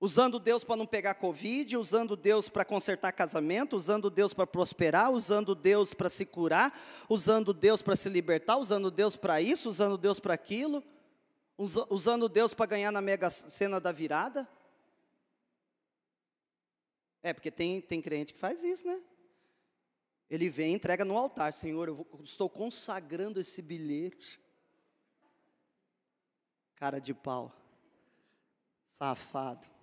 [0.00, 5.10] usando Deus para não pegar Covid, usando Deus para consertar casamento, usando Deus para prosperar,
[5.10, 6.78] usando Deus para se curar,
[7.08, 10.82] usando Deus para se libertar, usando Deus para isso, usando Deus para aquilo,
[11.56, 14.48] usando Deus para ganhar na mega cena da virada.
[17.20, 19.02] É, porque tem, tem crente que faz isso, né?
[20.30, 24.38] Ele vem e entrega no altar, Senhor, eu vou, estou consagrando esse bilhete.
[26.76, 27.52] Cara de pau,
[28.86, 29.77] safado.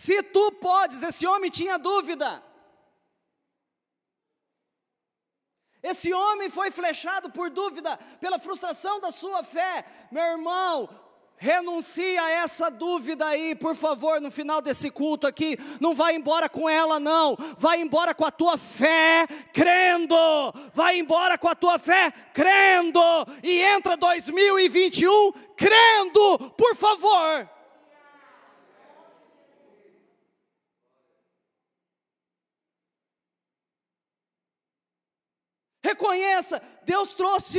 [0.00, 2.42] Se tu podes, esse homem tinha dúvida.
[5.82, 9.84] Esse homem foi flechado por dúvida, pela frustração da sua fé.
[10.10, 10.88] Meu irmão,
[11.36, 15.58] renuncia a essa dúvida aí, por favor, no final desse culto aqui.
[15.78, 17.36] Não vai embora com ela, não.
[17.58, 20.16] Vai embora com a tua fé, crendo.
[20.72, 23.02] Vai embora com a tua fé, crendo.
[23.42, 27.59] E entra 2021 crendo, por favor.
[35.82, 37.58] Reconheça, Deus trouxe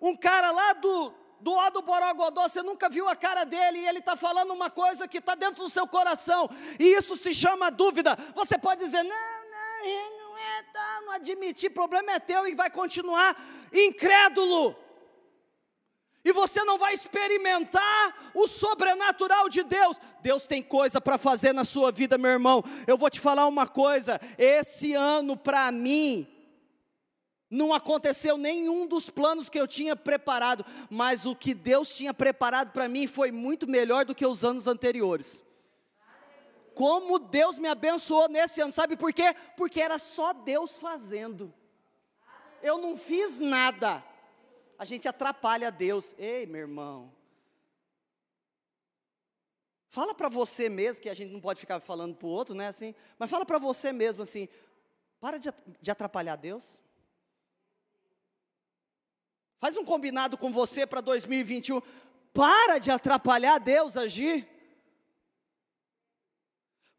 [0.00, 3.86] um cara lá do, do ó do Borogodó, você nunca viu a cara dele, e
[3.86, 6.48] ele está falando uma coisa que está dentro do seu coração,
[6.78, 8.16] e isso se chama dúvida.
[8.34, 12.70] Você pode dizer, não, não, não é, tá, não admitir, problema é teu, e vai
[12.70, 13.36] continuar
[13.72, 14.76] incrédulo.
[16.24, 19.98] E você não vai experimentar o sobrenatural de Deus.
[20.20, 22.62] Deus tem coisa para fazer na sua vida, meu irmão.
[22.86, 26.28] Eu vou te falar uma coisa: esse ano para mim,
[27.50, 32.72] não aconteceu nenhum dos planos que eu tinha preparado, mas o que Deus tinha preparado
[32.72, 35.42] para mim foi muito melhor do que os anos anteriores.
[36.74, 39.34] Como Deus me abençoou nesse ano, sabe por quê?
[39.56, 41.52] Porque era só Deus fazendo.
[42.62, 44.04] Eu não fiz nada.
[44.78, 46.14] A gente atrapalha Deus.
[46.18, 47.12] Ei, meu irmão.
[49.88, 52.68] Fala para você mesmo, que a gente não pode ficar falando para o outro, né?
[52.68, 54.48] Assim, mas fala para você mesmo assim:
[55.18, 55.50] para de,
[55.90, 56.80] atrapalhar Deus.
[59.60, 61.80] Faz um combinado com você para 2021.
[62.32, 64.48] Para de atrapalhar Deus agir.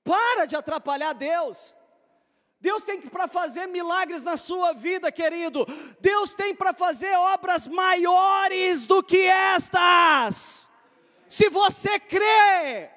[0.03, 1.75] Para de atrapalhar Deus.
[2.59, 5.65] Deus tem para fazer milagres na sua vida, querido.
[6.01, 10.69] Deus tem para fazer obras maiores do que estas.
[11.29, 12.89] Se você crê.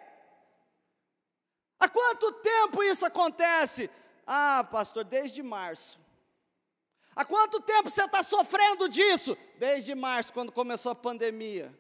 [1.78, 3.88] Há quanto tempo isso acontece?
[4.26, 6.01] Ah, pastor, desde março.
[7.14, 9.36] Há quanto tempo você está sofrendo disso?
[9.58, 11.76] Desde março, quando começou a pandemia.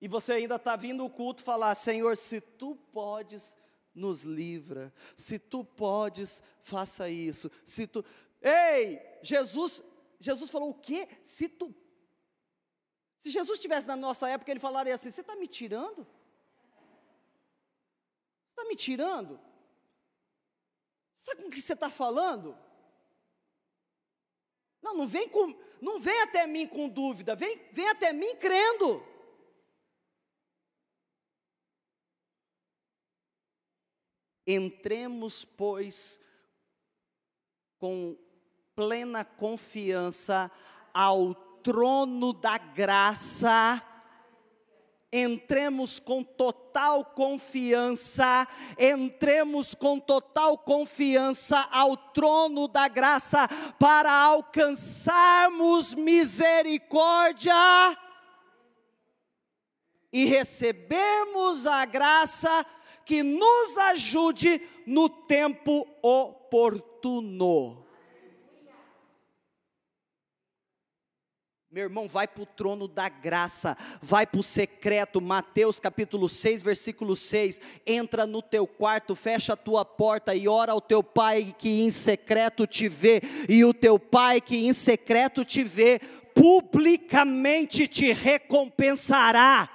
[0.00, 3.56] E você ainda está vindo o culto falar: Senhor, se tu podes,
[3.94, 4.92] nos livra.
[5.16, 7.50] Se tu podes, faça isso.
[7.64, 8.04] Se tu.
[8.40, 9.82] Ei, Jesus,
[10.18, 11.08] Jesus falou o quê?
[11.22, 11.74] Se tu.
[13.16, 16.06] Se Jesus estivesse na nossa época, ele falaria assim: Você está me tirando?
[18.62, 19.40] Está me tirando?
[21.16, 22.56] Sabe com o que você está falando?
[24.80, 29.04] Não, não vem, com, não vem até mim com dúvida, vem, vem até mim crendo.
[34.44, 36.20] Entremos, pois,
[37.78, 38.18] com
[38.74, 40.50] plena confiança
[40.92, 43.80] ao trono da graça
[45.12, 48.48] entremos com total confiança,
[48.78, 53.46] entremos com total confiança ao trono da graça
[53.78, 57.52] para alcançarmos misericórdia
[60.10, 62.64] e recebermos a graça
[63.04, 67.81] que nos ajude no tempo oportuno.
[71.72, 76.60] Meu irmão, vai para o trono da graça, vai para o secreto, Mateus capítulo 6,
[76.60, 77.58] versículo 6.
[77.86, 81.90] Entra no teu quarto, fecha a tua porta e ora ao teu pai que em
[81.90, 85.98] secreto te vê, e o teu pai que em secreto te vê,
[86.34, 89.70] publicamente te recompensará.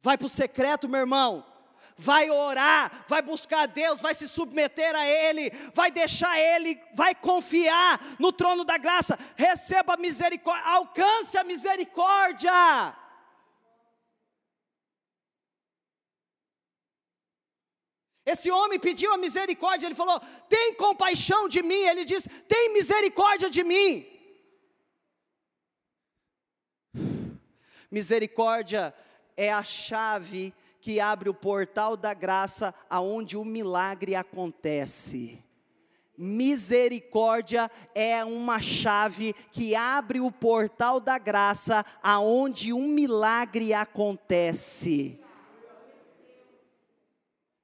[0.00, 1.57] Vai para o secreto, meu irmão
[1.98, 8.00] vai orar, vai buscar Deus, vai se submeter a Ele, vai deixar Ele, vai confiar
[8.20, 12.52] no trono da graça, receba a misericórdia, alcance a misericórdia.
[18.24, 20.20] Esse homem pediu a misericórdia, ele falou:
[20.50, 21.82] tem compaixão de mim.
[21.90, 24.06] Ele diz: tem misericórdia de mim.
[27.90, 28.94] Misericórdia
[29.34, 35.42] é a chave que abre o portal da graça aonde o milagre acontece.
[36.16, 45.20] Misericórdia é uma chave que abre o portal da graça aonde um milagre acontece.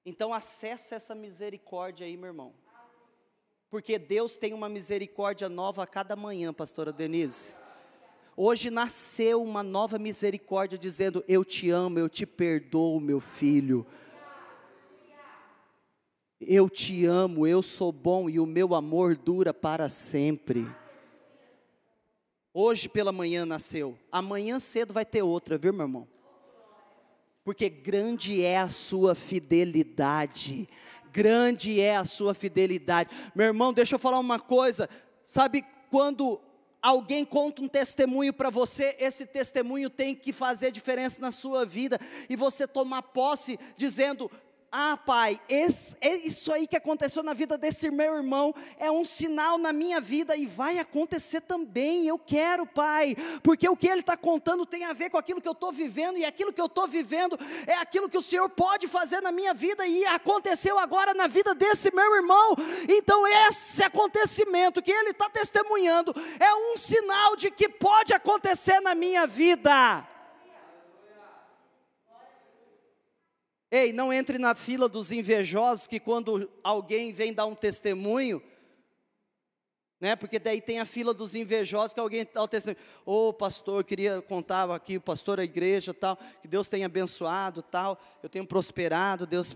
[0.07, 2.55] Então acessa essa misericórdia aí, meu irmão.
[3.71, 7.57] Porque Deus tem uma misericórdia nova a cada manhã, pastora Denise.
[8.37, 13.87] Hoje nasceu uma nova misericórdia dizendo: Eu te amo, eu te perdoo, meu filho.
[16.41, 20.69] Eu te amo, eu sou bom e o meu amor dura para sempre.
[22.53, 26.09] Hoje pela manhã nasceu, amanhã cedo vai ter outra, viu, meu irmão?
[27.45, 30.69] Porque grande é a sua fidelidade,
[31.11, 33.11] grande é a sua fidelidade.
[33.35, 34.89] Meu irmão, deixa eu falar uma coisa,
[35.23, 36.41] sabe quando
[36.85, 41.99] alguém conta um testemunho para você, esse testemunho tem que fazer diferença na sua vida,
[42.29, 44.31] e você tomar posse, dizendo:
[44.77, 49.05] ah, pai, esse, é isso aí que aconteceu na vida desse meu irmão é um
[49.05, 52.09] sinal na minha vida e vai acontecer também.
[52.09, 55.47] Eu quero, pai, porque o que ele está contando tem a ver com aquilo que
[55.47, 58.89] eu estou vivendo, e aquilo que eu estou vivendo é aquilo que o Senhor pode
[58.89, 62.57] fazer na minha vida, e aconteceu agora na vida desse meu irmão.
[62.89, 68.93] Então, esse acontecimento que ele está testemunhando é um sinal de que pode acontecer na
[68.93, 70.14] minha vida.
[73.77, 78.41] Ei, não entre na fila dos invejosos que quando alguém vem dar um testemunho,
[79.99, 80.15] né?
[80.15, 82.81] Porque daí tem a fila dos invejosos que alguém dá o testemunho.
[83.05, 87.63] Ô, oh, pastor, eu queria contar aqui, pastor da igreja, tal, que Deus tenha abençoado,
[87.63, 89.53] tal, eu tenho prosperado, Deus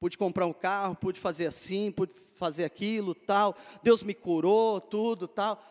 [0.00, 3.56] pude comprar um carro, pude fazer assim, pude fazer aquilo, tal.
[3.80, 5.64] Deus me curou, tudo, tal.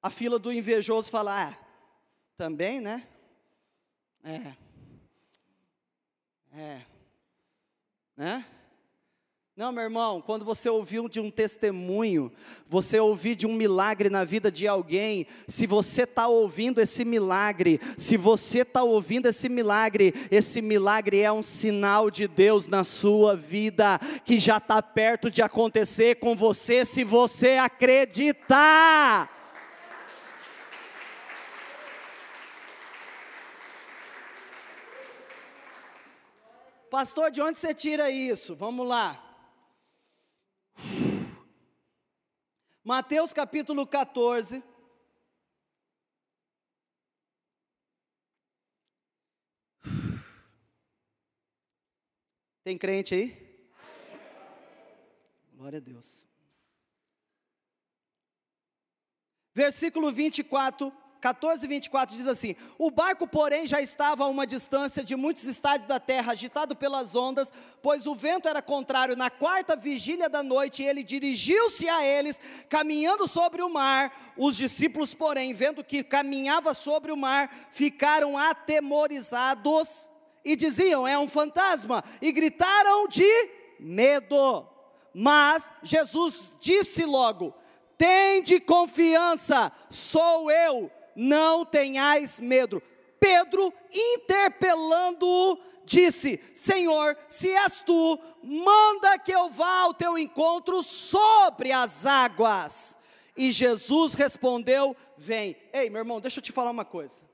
[0.00, 1.58] A fila do invejoso fala: "Ah,
[2.36, 3.08] também, né?
[4.22, 4.69] É,
[6.56, 6.80] é.
[8.16, 8.44] Né?
[9.56, 12.32] Não, meu irmão, quando você ouviu de um testemunho,
[12.66, 17.78] você ouviu de um milagre na vida de alguém, se você está ouvindo esse milagre,
[17.98, 23.36] se você está ouvindo esse milagre, esse milagre é um sinal de Deus na sua
[23.36, 29.39] vida, que já está perto de acontecer com você, se você acreditar.
[36.90, 38.56] Pastor, de onde você tira isso?
[38.56, 39.24] Vamos lá.
[42.82, 44.60] Mateus capítulo 14.
[52.64, 53.70] Tem crente aí?
[55.54, 56.26] Glória a Deus.
[59.54, 65.14] Versículo 24 14, 24 diz assim: O barco, porém, já estava a uma distância de
[65.14, 67.52] muitos estádios da terra, agitado pelas ondas,
[67.82, 69.14] pois o vento era contrário.
[69.14, 74.32] Na quarta vigília da noite, ele dirigiu-se a eles, caminhando sobre o mar.
[74.36, 80.10] Os discípulos, porém, vendo que caminhava sobre o mar, ficaram atemorizados
[80.42, 84.66] e diziam: É um fantasma, e gritaram de medo.
[85.12, 87.54] Mas Jesus disse logo:
[87.98, 90.90] Tende confiança, sou eu
[91.20, 92.82] não tenhais medo.
[93.20, 101.70] Pedro, interpelando-o, disse: Senhor, se és tu, manda que eu vá ao teu encontro sobre
[101.70, 102.98] as águas.
[103.36, 105.54] E Jesus respondeu: Vem.
[105.74, 107.28] Ei, meu irmão, deixa eu te falar uma coisa.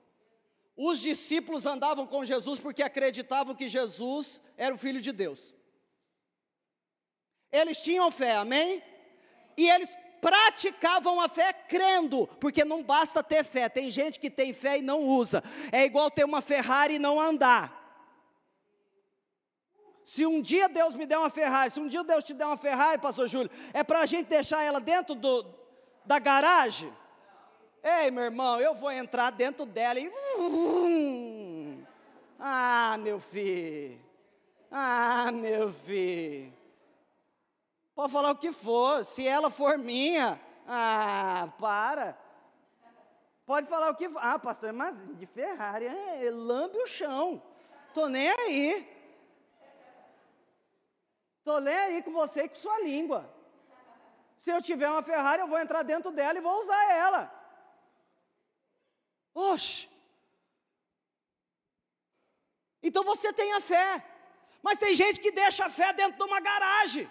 [0.77, 5.55] Os discípulos andavam com Jesus porque acreditavam que Jesus era o Filho de Deus.
[7.53, 8.83] Eles tinham fé, amém?
[9.57, 9.97] E eles
[10.27, 14.83] praticavam a fé crendo, porque não basta ter fé, tem gente que tem fé e
[14.83, 17.73] não usa, é igual ter uma Ferrari e não andar.
[20.05, 22.57] Se um dia Deus me der uma Ferrari, se um dia Deus te der uma
[22.57, 25.47] Ferrari, pastor Júlio, é para a gente deixar ela dentro do,
[26.05, 26.93] da garagem?
[27.81, 30.11] Ei, meu irmão, eu vou entrar dentro dela e.
[32.41, 33.97] Ah, meu filho.
[34.73, 36.56] Ah, meu filho.
[37.97, 40.39] Pode falar o que for, se ela for minha,
[40.69, 42.15] ah, para.
[43.47, 44.21] Pode falar o que for.
[44.23, 47.43] Ah, pastor, mas de Ferrari, é, lambe o chão.
[47.95, 48.87] Tô nem aí.
[51.43, 53.35] Tô nem aí com você e com sua língua.
[54.37, 57.33] Se eu tiver uma Ferrari, eu vou entrar dentro dela e vou usar ela.
[59.35, 59.89] Oxe.
[62.83, 64.05] Então você tem a fé.
[64.63, 67.09] Mas tem gente que deixa a fé dentro de uma garagem.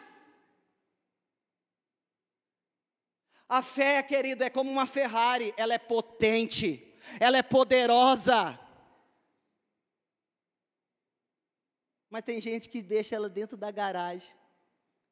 [3.47, 8.59] A fé, querido, é como uma Ferrari, ela é potente, ela é poderosa.
[12.09, 14.35] Mas tem gente que deixa ela dentro da garagem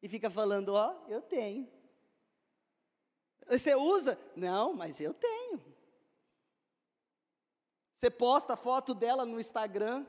[0.02, 1.72] e fica falando: Ó, oh, eu tenho.
[3.48, 4.20] Você usa?
[4.36, 5.62] Não, mas eu tenho.
[7.94, 10.06] Você posta a foto dela no Instagram,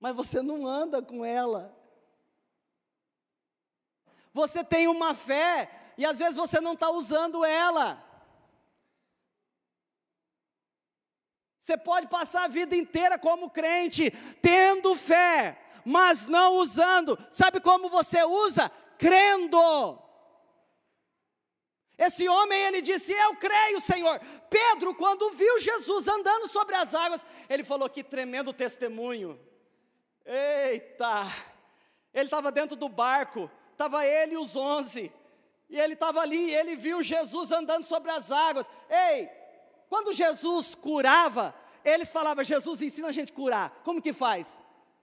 [0.00, 1.76] mas você não anda com ela.
[4.32, 8.02] Você tem uma fé e às vezes você não está usando ela.
[11.58, 17.18] Você pode passar a vida inteira como crente, tendo fé, mas não usando.
[17.30, 18.70] Sabe como você usa?
[18.96, 20.00] Crendo.
[21.98, 24.20] Esse homem, ele disse: Eu creio, Senhor.
[24.50, 29.40] Pedro, quando viu Jesus andando sobre as águas, ele falou: Que tremendo testemunho.
[30.24, 31.22] Eita!
[32.12, 35.12] Ele estava dentro do barco, estava ele e os onze.
[35.68, 38.70] E ele estava ali, e ele viu Jesus andando sobre as águas.
[38.88, 39.28] Ei,
[39.88, 41.54] quando Jesus curava,
[41.84, 43.80] eles falavam: Jesus ensina a gente a curar.
[43.82, 44.58] Como que faz?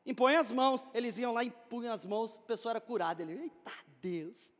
[0.05, 0.87] impõe as mãos.
[0.93, 3.23] Eles iam lá, impunham as mãos, a pessoa era curada.
[3.23, 4.51] Ele, eita Deus.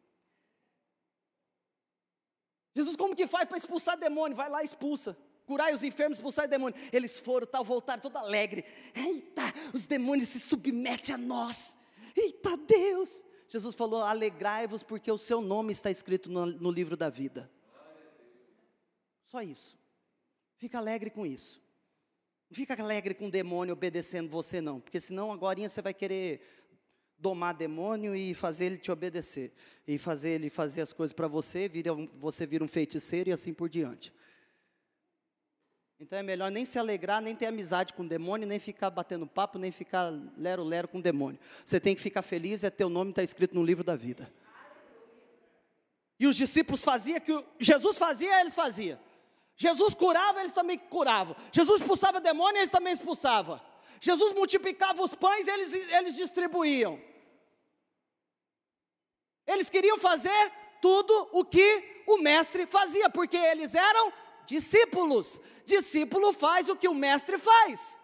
[2.75, 4.35] Jesus, como que faz para expulsar demônio?
[4.35, 5.17] Vai lá e expulsa.
[5.45, 6.79] Curai os enfermos, expulsar demônio.
[6.91, 8.65] Eles foram, tal, voltaram todo alegre.
[8.95, 9.43] Eita,
[9.73, 11.77] os demônios se submetem a nós.
[12.15, 13.23] Eita Deus.
[13.53, 17.47] Jesus falou: alegrai-vos, porque o seu nome está escrito no, no livro da vida.
[19.25, 19.77] Só isso.
[20.57, 21.61] Fica alegre com isso.
[22.49, 26.41] Não fica alegre com o demônio obedecendo você, não, porque senão agora você vai querer
[27.15, 29.53] domar demônio e fazer ele te obedecer,
[29.87, 33.53] e fazer ele fazer as coisas para você, vira, você vira um feiticeiro e assim
[33.53, 34.11] por diante.
[36.03, 39.25] Então é melhor nem se alegrar, nem ter amizade com o demônio, nem ficar batendo
[39.25, 41.39] papo, nem ficar lero-lero com o demônio.
[41.63, 44.29] Você tem que ficar feliz, é teu nome está escrito no livro da vida.
[46.19, 48.99] E os discípulos faziam que Jesus fazia, eles faziam.
[49.55, 51.37] Jesus curava, eles também curavam.
[51.53, 53.61] Jesus expulsava demônio, eles também expulsavam.
[54.01, 56.99] Jesus multiplicava os pães, eles, eles distribuíam.
[59.47, 60.51] Eles queriam fazer
[60.81, 64.11] tudo o que o mestre fazia, porque eles eram
[64.45, 65.41] discípulos.
[65.65, 68.01] Discípulo faz o que o mestre faz.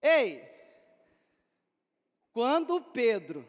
[0.00, 0.42] Ei,
[2.32, 3.48] quando Pedro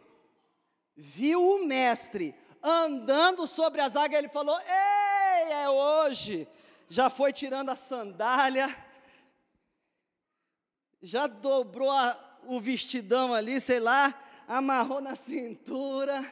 [0.95, 6.47] viu o mestre andando sobre as águas, ele falou: Ei, é hoje.
[6.89, 8.76] Já foi tirando a sandália,
[11.01, 14.14] já dobrou a, o vestidão ali, sei lá,
[14.47, 16.24] amarrou na cintura.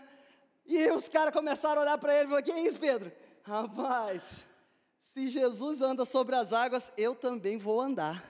[0.66, 3.12] E os caras começaram a olhar para ele e falaram: Que é isso, Pedro?
[3.44, 4.46] Rapaz,
[5.02, 8.24] se Jesus anda sobre as águas, eu também vou andar.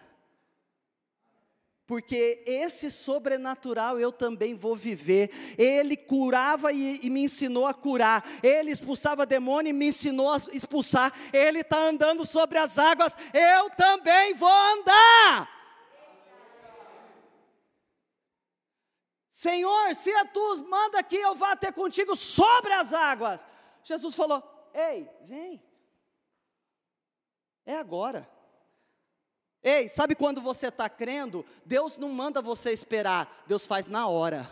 [1.86, 5.30] Porque esse sobrenatural eu também vou viver.
[5.58, 8.24] Ele curava e, e, me ensinou a curar.
[8.42, 11.14] Ele expulsava demônio e me ensinou a expulsar.
[11.34, 15.50] Ele está andando sobre as águas, eu também vou andar.
[19.30, 23.46] Senhor, se é tu manda que eu vá ter contigo sobre as águas.
[23.84, 24.42] Jesus falou:
[24.74, 25.62] Ei, vem.
[27.66, 28.28] É agora.
[29.64, 31.46] Ei, sabe quando você está crendo?
[31.66, 34.50] Deus não manda você esperar, Deus faz na hora.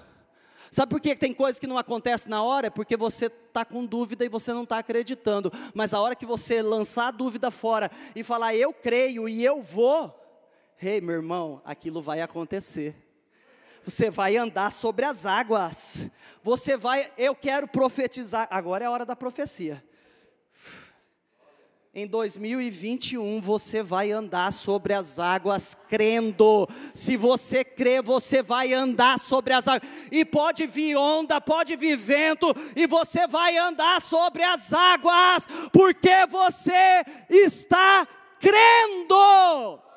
[0.71, 2.67] Sabe por que tem coisas que não acontecem na hora?
[2.67, 5.51] É porque você está com dúvida e você não está acreditando.
[5.73, 9.63] Mas a hora que você lançar a dúvida fora e falar, eu creio e eu
[9.63, 10.15] vou,
[10.79, 12.95] ei, meu irmão, aquilo vai acontecer.
[13.83, 16.07] Você vai andar sobre as águas.
[16.43, 18.47] Você vai, eu quero profetizar.
[18.51, 19.83] Agora é a hora da profecia
[21.99, 26.67] em 2021 você vai andar sobre as águas crendo.
[26.93, 29.89] Se você crê, você vai andar sobre as águas.
[30.11, 36.25] E pode vir onda, pode vir vento, e você vai andar sobre as águas, porque
[36.27, 38.07] você está
[38.39, 39.88] crendo.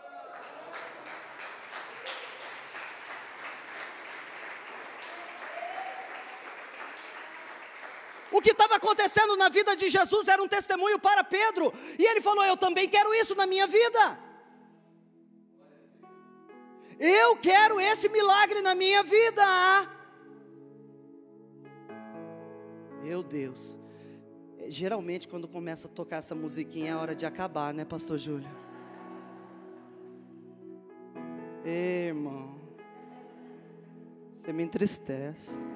[8.33, 12.20] O que estava acontecendo na vida de Jesus era um testemunho para Pedro, e ele
[12.20, 14.18] falou: Eu também quero isso na minha vida.
[16.99, 19.45] Eu quero esse milagre na minha vida.
[23.03, 23.76] Meu Deus.
[24.68, 28.49] Geralmente, quando começa a tocar essa musiquinha, é hora de acabar, né, Pastor Júlio?
[31.64, 32.61] Ei, irmão.
[34.35, 35.72] Você me entristece.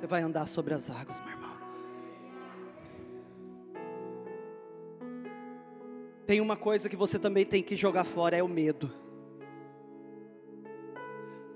[0.00, 1.50] Você vai andar sobre as águas, meu irmão.
[6.26, 8.90] Tem uma coisa que você também tem que jogar fora: é o medo.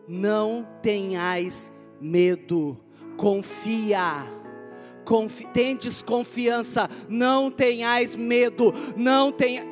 [0.06, 2.78] Não tenhais medo,
[3.16, 4.26] confia.
[5.06, 9.64] Confi tem desconfiança, não tenhais medo, não tenha.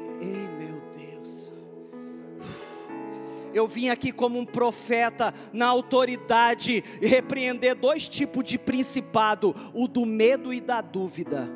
[3.55, 10.07] Eu vim aqui como um profeta na autoridade repreender dois tipos de principado: o do
[10.07, 11.51] medo e da dúvida.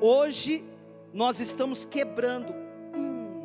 [0.00, 0.64] Hoje
[1.12, 2.54] nós estamos quebrando.
[2.96, 3.44] Hum,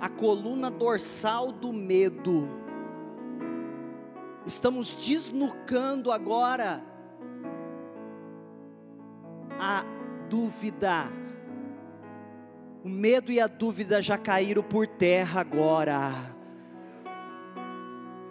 [0.00, 2.48] a coluna dorsal do medo.
[4.44, 6.84] Estamos desnucando agora
[9.58, 9.84] a
[10.28, 11.06] dúvida.
[12.84, 16.35] O medo e a dúvida já caíram por terra agora.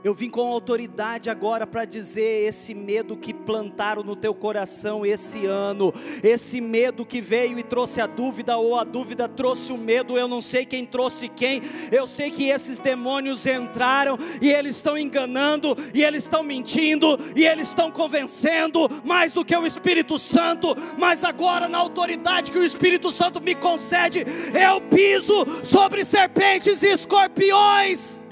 [0.05, 5.47] Eu vim com autoridade agora para dizer esse medo que plantaram no teu coração esse
[5.47, 5.91] ano,
[6.21, 10.27] esse medo que veio e trouxe a dúvida, ou a dúvida trouxe o medo, eu
[10.27, 11.59] não sei quem trouxe quem,
[11.91, 17.43] eu sei que esses demônios entraram e eles estão enganando, e eles estão mentindo, e
[17.43, 22.63] eles estão convencendo mais do que o Espírito Santo, mas agora, na autoridade que o
[22.63, 28.23] Espírito Santo me concede, eu piso sobre serpentes e escorpiões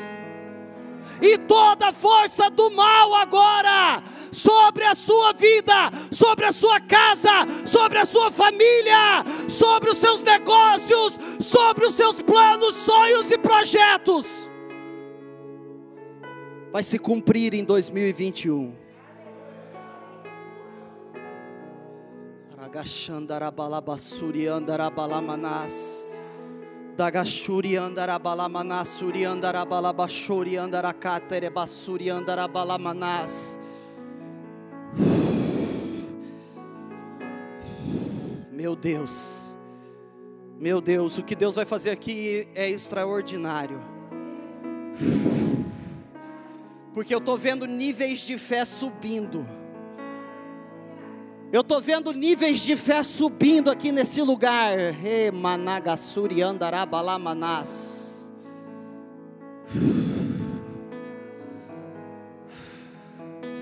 [1.22, 7.30] e toda força do mal agora sobre a sua vida, sobre a sua casa,
[7.66, 14.50] sobre a sua família, sobre os seus negócios, sobre os seus planos, sonhos e projetos.
[16.72, 18.76] Vai se cumprir em 2021.
[26.98, 28.88] Aragashandarabalabasuri andarabalamanás.
[28.98, 33.60] Dagashuri andarabalamanasuri andarabalabashuri andarakaterebasuri andarabalamanás.
[38.52, 39.54] Meu Deus,
[40.60, 43.82] meu Deus, o que Deus vai fazer aqui é extraordinário.
[46.94, 49.46] Porque eu estou vendo níveis de fé subindo.
[51.54, 54.76] Eu estou vendo níveis de fé subindo aqui nesse lugar.
[54.76, 58.34] Re managasuri andarabalamanás.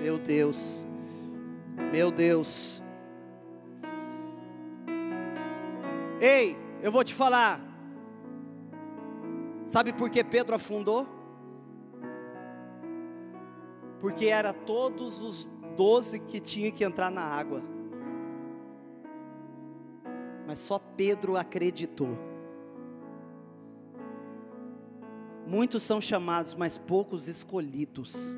[0.00, 0.88] Meu Deus,
[1.92, 2.82] meu Deus.
[6.18, 7.60] Ei, eu vou te falar.
[9.66, 11.06] Sabe por que Pedro afundou?
[14.00, 17.71] Porque era todos os doze que tinham que entrar na água
[20.46, 22.18] mas só Pedro acreditou.
[25.46, 28.34] Muitos são chamados, mas poucos escolhidos.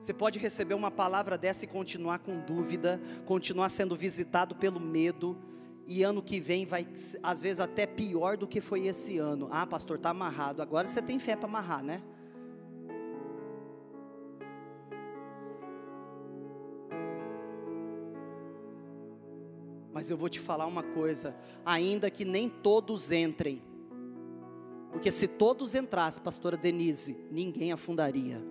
[0.00, 5.38] Você pode receber uma palavra dessa e continuar com dúvida, continuar sendo visitado pelo medo,
[5.86, 6.86] e ano que vem vai,
[7.22, 9.48] às vezes, até pior do que foi esse ano.
[9.50, 10.62] Ah, pastor, está amarrado.
[10.62, 12.02] Agora você tem fé para amarrar, né?
[20.02, 21.32] Mas eu vou te falar uma coisa:
[21.64, 23.62] ainda que nem todos entrem,
[24.90, 28.42] porque se todos entrassem, pastora Denise, ninguém afundaria.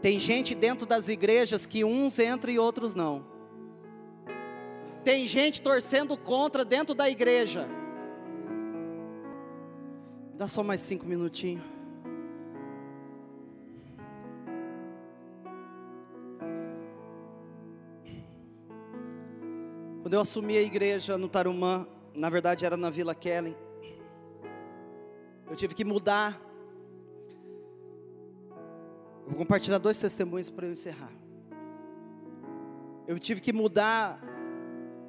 [0.00, 3.26] Tem gente dentro das igrejas que uns entram e outros não.
[5.04, 7.68] Tem gente torcendo contra dentro da igreja.
[10.34, 11.71] Dá só mais cinco minutinhos.
[20.12, 23.56] Quando eu assumi a igreja no Tarumã, na verdade era na Vila Kellen,
[25.48, 26.38] eu tive que mudar.
[29.22, 31.10] Eu vou compartilhar dois testemunhos para eu encerrar.
[33.08, 34.22] Eu tive que mudar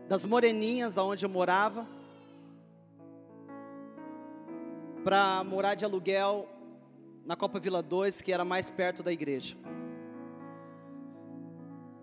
[0.08, 1.86] das moreninhas aonde eu morava
[5.04, 6.48] para morar de aluguel
[7.26, 9.58] na Copa Vila 2, que era mais perto da igreja.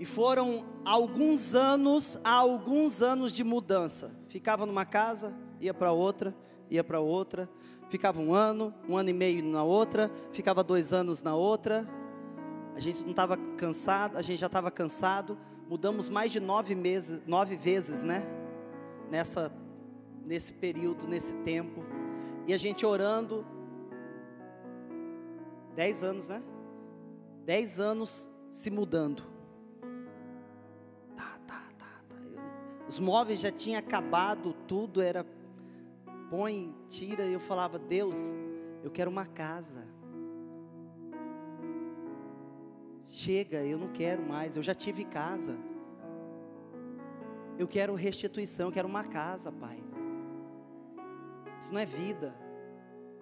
[0.00, 4.10] E foram alguns anos, alguns anos de mudança.
[4.28, 6.34] Ficava numa casa, ia para outra,
[6.70, 7.46] ia para outra.
[7.90, 11.86] Ficava um ano, um ano e meio na outra, ficava dois anos na outra.
[12.74, 15.36] A gente não estava cansado, a gente já estava cansado.
[15.68, 18.22] Mudamos mais de nove meses, nove vezes, né?
[19.10, 19.52] Nessa,
[20.24, 21.84] nesse período, nesse tempo.
[22.46, 23.44] E a gente orando.
[25.76, 26.42] Dez anos, né?
[27.44, 29.29] Dez anos se mudando.
[32.90, 35.24] Os móveis já tinham acabado, tudo era
[36.28, 38.34] põe, tira, e eu falava: "Deus,
[38.82, 39.86] eu quero uma casa".
[43.06, 45.56] Chega, eu não quero mais, eu já tive casa.
[47.56, 49.80] Eu quero restituição, eu quero uma casa, Pai.
[51.60, 52.34] Isso não é vida.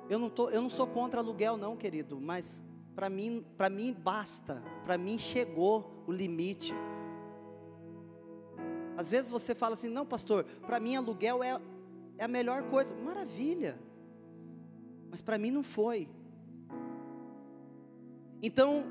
[0.08, 2.64] Eu não, tô, eu não sou contra aluguel, não, querido, mas
[2.94, 6.72] para mim, para mim basta, para mim chegou o limite.
[8.98, 11.56] Às vezes você fala assim: não, pastor, para mim aluguel é,
[12.18, 12.92] é a melhor coisa.
[12.96, 13.78] Maravilha.
[15.08, 16.08] Mas para mim não foi.
[18.42, 18.86] Então,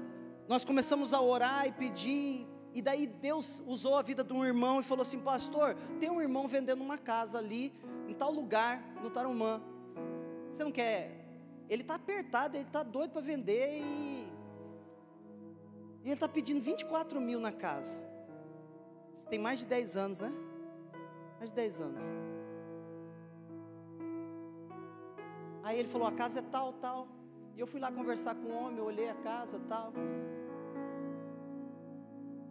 [0.48, 2.48] nós começamos a orar e pedir.
[2.74, 6.22] E daí Deus usou a vida de um irmão e falou assim: Pastor, tem um
[6.22, 7.74] irmão vendendo uma casa ali,
[8.08, 9.62] em tal lugar, no Tarumã.
[10.50, 11.12] Você não quer?
[11.68, 14.26] Ele está apertado, ele está doido para vender e.
[16.02, 18.08] E ele está pedindo 24 mil na casa.
[19.18, 20.32] Você tem mais de 10 anos, né?
[21.40, 22.02] Mais de 10 anos.
[25.64, 27.08] Aí ele falou: a casa é tal, tal.
[27.56, 29.92] E eu fui lá conversar com o homem, eu olhei a casa, tal.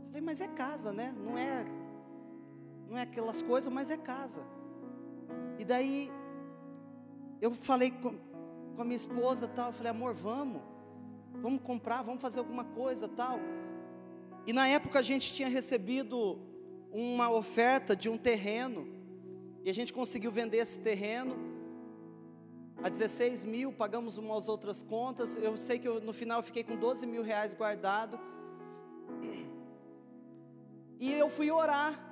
[0.09, 1.15] Falei, mas é casa, né?
[1.17, 1.65] Não é,
[2.89, 4.43] não é aquelas coisas, mas é casa.
[5.61, 6.11] E daí
[7.41, 8.19] eu falei com,
[8.75, 9.69] com a minha esposa, tal.
[9.69, 10.61] Eu falei, amor, vamos,
[11.41, 13.39] vamos comprar, vamos fazer alguma coisa, tal.
[14.45, 16.39] E na época a gente tinha recebido
[16.99, 18.89] uma oferta de um terreno.
[19.63, 21.37] E a gente conseguiu vender esse terreno
[22.83, 25.37] a 16 mil, pagamos umas outras contas.
[25.37, 28.19] Eu sei que eu, no final eu fiquei com 12 mil reais guardado.
[30.99, 32.06] E eu fui orar.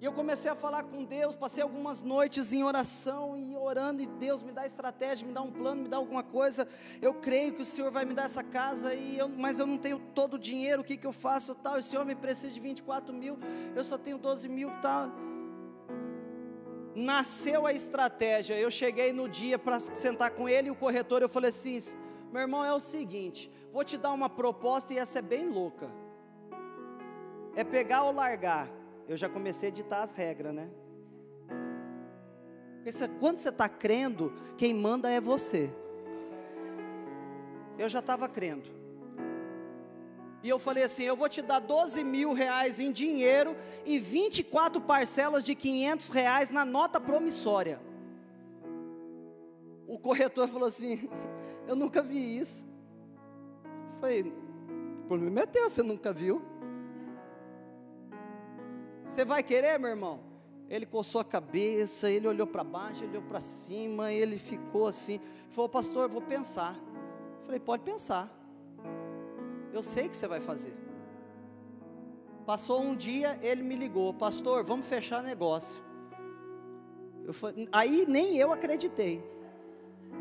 [0.00, 4.06] E eu comecei a falar com Deus, passei algumas noites em oração e orando, e
[4.06, 6.68] Deus me dá estratégia, me dá um plano, me dá alguma coisa.
[7.02, 9.76] Eu creio que o Senhor vai me dar essa casa, e eu, mas eu não
[9.76, 11.52] tenho todo o dinheiro, o que, que eu faço?
[11.52, 13.38] Tal, esse homem precisa de 24 mil,
[13.74, 15.10] eu só tenho 12 mil, tal.
[16.94, 18.58] Nasceu a estratégia.
[18.58, 21.80] Eu cheguei no dia para sentar com ele e o corretor, eu falei assim:
[22.30, 25.90] meu irmão, é o seguinte, vou te dar uma proposta e essa é bem louca.
[27.56, 28.77] É pegar ou largar
[29.08, 30.68] eu já comecei a ditar as regras, né?
[32.76, 35.72] Porque você, quando você está crendo, quem manda é você.
[37.78, 38.70] Eu já estava crendo.
[40.42, 44.80] E eu falei assim: eu vou te dar 12 mil reais em dinheiro e 24
[44.82, 47.80] parcelas de 500 reais na nota promissória.
[49.86, 51.08] O corretor falou assim:
[51.66, 52.68] eu nunca vi isso.
[53.64, 54.32] Eu falei:
[55.02, 56.42] o problema é teu, você nunca viu.
[59.08, 60.20] Você vai querer, meu irmão?
[60.68, 65.18] Ele coçou a cabeça, ele olhou para baixo, ele olhou para cima, ele ficou assim.
[65.50, 66.78] Falou, pastor, vou pensar.
[67.42, 68.30] Falei, pode pensar.
[69.72, 70.74] Eu sei que você vai fazer.
[72.44, 75.82] Passou um dia, ele me ligou, pastor, vamos fechar negócio.
[77.32, 79.24] Falei, aí nem eu acreditei.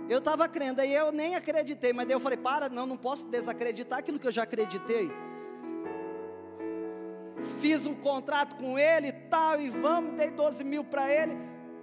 [0.10, 3.28] Eu estava crendo, aí eu nem acreditei, mas daí eu falei, para, não, não posso
[3.28, 5.12] desacreditar aquilo que eu já acreditei
[7.60, 11.38] fiz um contrato com ele e tal, e vamos, dei 12 mil para ele.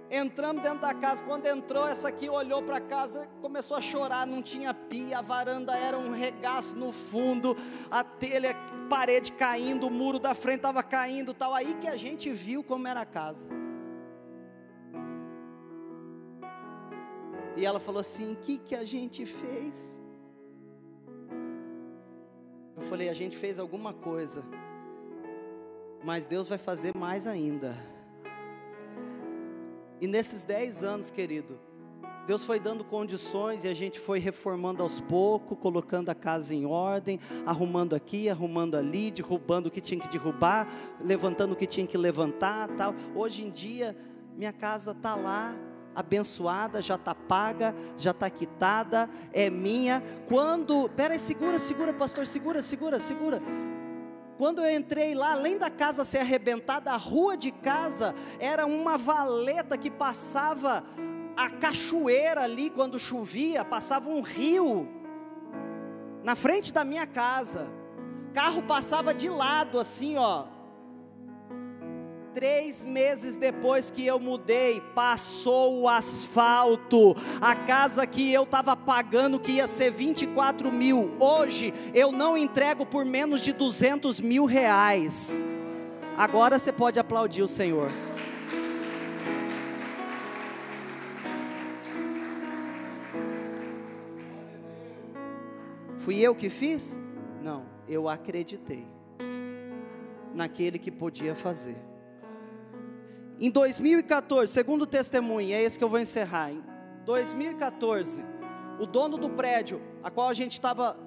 [0.09, 1.23] Entramos dentro da casa.
[1.23, 4.27] Quando entrou, essa aqui olhou para a casa, começou a chorar.
[4.27, 7.55] Não tinha pia, a varanda era um regaço no fundo,
[7.89, 8.55] a telha,
[8.89, 11.53] parede caindo, o muro da frente estava caindo, tal.
[11.53, 13.49] Aí que a gente viu como era a casa.
[17.57, 19.99] E ela falou assim: O que, que a gente fez?
[22.75, 24.43] Eu falei: A gente fez alguma coisa
[26.05, 27.75] mas Deus vai fazer mais ainda.
[29.99, 31.59] E nesses dez anos, querido,
[32.27, 36.63] Deus foi dando condições e a gente foi reformando aos poucos, colocando a casa em
[36.63, 40.67] ordem, arrumando aqui, arrumando ali, derrubando o que tinha que derrubar,
[41.01, 42.93] levantando o que tinha que levantar, tal.
[43.15, 43.97] Hoje em dia,
[44.37, 45.55] minha casa está lá,
[45.95, 50.03] abençoada, já está paga, já está quitada, é minha.
[50.27, 53.41] Quando, peraí, segura, segura, pastor, segura, segura, segura.
[54.37, 58.97] Quando eu entrei lá, além da casa ser arrebentada, a rua de casa era uma
[58.97, 60.83] valeta que passava
[61.37, 64.87] a cachoeira ali quando chovia, passava um rio
[66.23, 67.67] na frente da minha casa.
[68.33, 70.54] Carro passava de lado assim, ó.
[72.35, 77.15] Três meses depois que eu mudei, passou o asfalto.
[77.39, 82.85] A casa que eu estava pagando, que ia ser 24 mil, hoje eu não entrego
[82.85, 85.45] por menos de 200 mil reais.
[86.17, 87.89] Agora você pode aplaudir o Senhor.
[95.99, 96.99] Fui eu que fiz?
[97.41, 98.85] Não, eu acreditei
[100.33, 101.94] naquele que podia fazer.
[103.39, 106.51] Em 2014, segundo testemunho, é esse que eu vou encerrar.
[106.51, 106.63] Em
[107.05, 108.23] 2014,
[108.79, 110.97] o dono do prédio, a qual a gente estava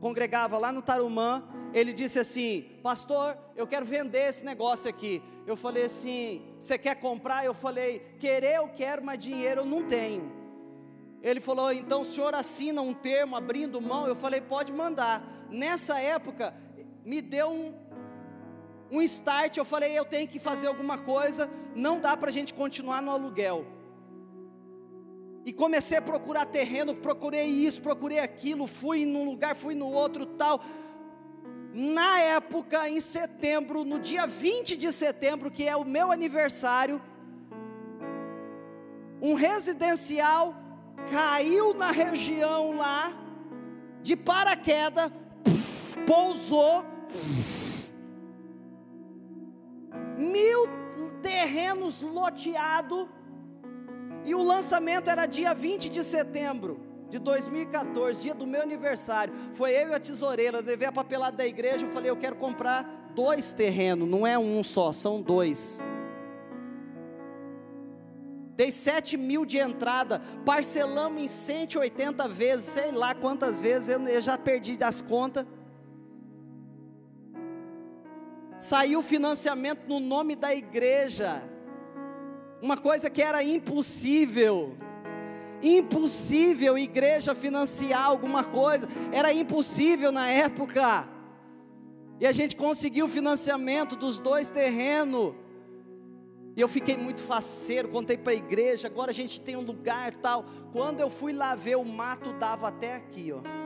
[0.00, 5.20] congregava lá no Tarumã, ele disse assim: Pastor, eu quero vender esse negócio aqui.
[5.46, 7.44] Eu falei assim: Você quer comprar?
[7.44, 10.32] Eu falei: Querer eu quero, mas dinheiro eu não tenho.
[11.22, 14.06] Ele falou: Então o senhor assina um termo abrindo mão?
[14.06, 15.46] Eu falei: Pode mandar.
[15.50, 16.54] Nessa época,
[17.04, 17.74] me deu um,
[18.94, 22.54] um start, eu falei, eu tenho que fazer alguma coisa, não dá para a gente
[22.54, 23.66] continuar no aluguel.
[25.44, 30.24] E comecei a procurar terreno, procurei isso, procurei aquilo, fui num lugar, fui no outro,
[30.24, 30.60] tal.
[31.72, 37.02] Na época, em setembro, no dia 20 de setembro, que é o meu aniversário,
[39.20, 40.54] um residencial
[41.10, 43.12] caiu na região lá,
[44.02, 45.10] de paraquedas,
[46.06, 47.63] pousou, mil
[51.24, 53.08] terrenos loteados,
[54.26, 59.34] E o lançamento era dia 20 de setembro de 2014, dia do meu aniversário.
[59.52, 62.36] Foi eu e a tesoureira, eu levei a papelada da igreja, eu falei, eu quero
[62.36, 65.78] comprar dois terrenos, não é um só, são dois.
[68.56, 74.22] Dei 7 mil de entrada, parcelamos em 180 vezes, sei lá quantas vezes, eu, eu
[74.22, 75.44] já perdi as contas.
[78.64, 81.42] Saiu financiamento no nome da igreja,
[82.62, 84.74] uma coisa que era impossível.
[85.62, 91.06] Impossível igreja financiar alguma coisa, era impossível na época.
[92.18, 95.34] E a gente conseguiu o financiamento dos dois terrenos.
[96.56, 100.16] E eu fiquei muito faceiro, contei para a igreja, agora a gente tem um lugar
[100.16, 100.46] tal.
[100.72, 103.63] Quando eu fui lá ver, o mato dava até aqui, ó.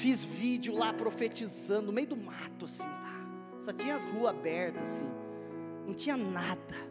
[0.00, 3.26] Fiz vídeo lá profetizando, no meio do mato, assim, tá?
[3.58, 5.08] Só tinha as ruas abertas, assim.
[5.86, 6.90] Não tinha nada.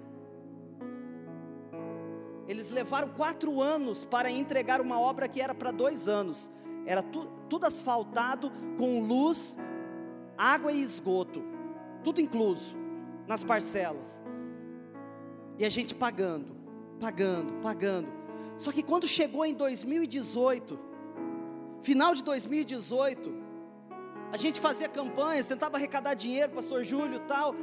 [2.48, 6.52] Eles levaram quatro anos para entregar uma obra que era para dois anos.
[6.86, 9.58] Era tu, tudo asfaltado, com luz,
[10.38, 11.44] água e esgoto
[12.04, 12.78] tudo incluso
[13.28, 14.24] nas parcelas.
[15.58, 16.56] E a gente pagando,
[17.00, 18.08] pagando, pagando.
[18.58, 20.80] Só que quando chegou em 2018,
[21.82, 23.34] final de 2018,
[24.32, 27.56] a gente fazia campanhas, tentava arrecadar dinheiro, pastor Júlio tal,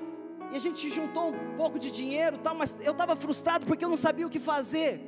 [0.53, 3.89] e a gente juntou um pouco de dinheiro tal, mas eu estava frustrado porque eu
[3.89, 5.01] não sabia o que fazer.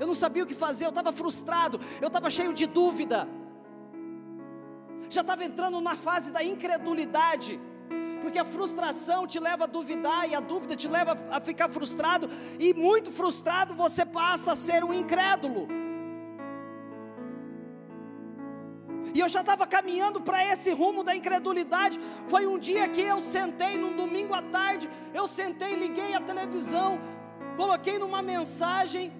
[0.00, 3.28] Eu não sabia o que fazer, eu estava frustrado, eu estava cheio de dúvida.
[5.08, 7.60] Já estava entrando na fase da incredulidade
[8.22, 12.30] porque a frustração te leva a duvidar, e a dúvida te leva a ficar frustrado,
[12.58, 15.81] e muito frustrado você passa a ser um incrédulo.
[19.14, 22.00] E eu já estava caminhando para esse rumo da incredulidade.
[22.26, 26.98] Foi um dia que eu sentei, num domingo à tarde, eu sentei, liguei a televisão,
[27.56, 29.12] coloquei numa mensagem.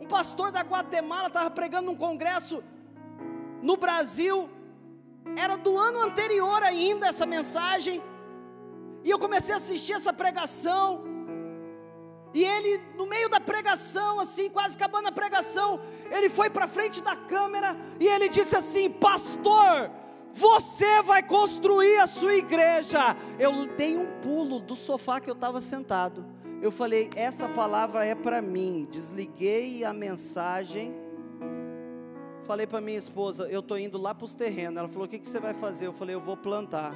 [0.00, 2.62] Um pastor da Guatemala estava pregando num congresso
[3.62, 4.48] no Brasil,
[5.36, 8.02] era do ano anterior ainda essa mensagem.
[9.04, 11.11] E eu comecei a assistir essa pregação.
[12.34, 15.80] E ele, no meio da pregação, assim, quase acabando a pregação,
[16.10, 19.90] ele foi para frente da câmera e ele disse assim: Pastor,
[20.30, 23.16] você vai construir a sua igreja.
[23.38, 26.24] Eu dei um pulo do sofá que eu estava sentado.
[26.62, 28.88] Eu falei: Essa palavra é para mim.
[28.90, 31.02] Desliguei a mensagem
[32.44, 34.76] Falei para minha esposa, eu estou indo lá para os terrenos.
[34.78, 35.86] Ela falou: O que, que você vai fazer?
[35.86, 36.94] Eu falei: Eu vou plantar.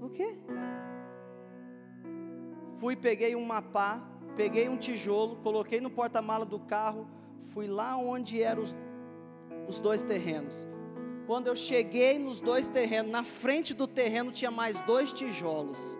[0.00, 0.38] O quê?
[2.78, 4.02] Fui, peguei um mapá,
[4.36, 7.08] peguei um tijolo, coloquei no porta-mala do carro,
[7.52, 8.74] fui lá onde eram os,
[9.68, 10.66] os dois terrenos.
[11.26, 15.96] Quando eu cheguei nos dois terrenos, na frente do terreno tinha mais dois tijolos.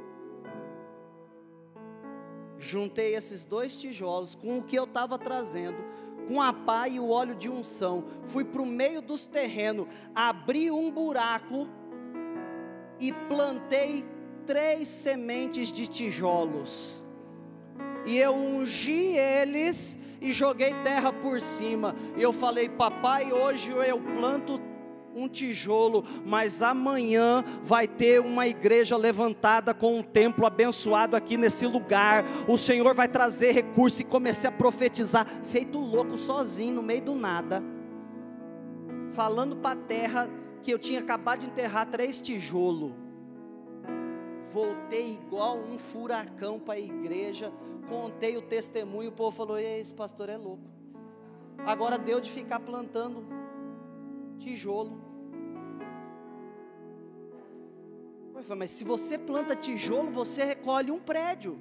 [2.58, 5.84] Juntei esses dois tijolos com o que eu estava trazendo
[6.26, 10.70] com a pá e o óleo de unção, fui para o meio dos terrenos, abri
[10.70, 11.68] um buraco
[12.98, 14.04] e plantei
[14.46, 17.04] três sementes de tijolos.
[18.06, 21.94] E eu ungi eles e joguei terra por cima.
[22.16, 24.60] E eu falei, papai, hoje eu planto
[25.14, 31.66] um tijolo, mas amanhã vai ter uma igreja levantada com um templo abençoado aqui nesse
[31.66, 32.24] lugar.
[32.48, 37.14] O Senhor vai trazer recurso e comecei a profetizar, feito louco sozinho no meio do
[37.14, 37.62] nada,
[39.12, 40.28] falando para a terra
[40.62, 43.03] que eu tinha acabado de enterrar três tijolos.
[44.54, 47.52] Voltei igual um furacão para a igreja,
[47.88, 50.62] contei o testemunho, o povo falou: esse pastor é louco.
[51.66, 53.26] Agora deu de ficar plantando
[54.38, 55.02] tijolo.
[58.56, 61.58] Mas se você planta tijolo, você recolhe um prédio.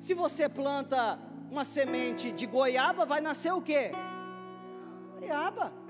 [0.00, 1.18] Se você planta
[1.50, 3.90] uma semente de goiaba, vai nascer o quê?
[5.18, 5.81] Goiaba.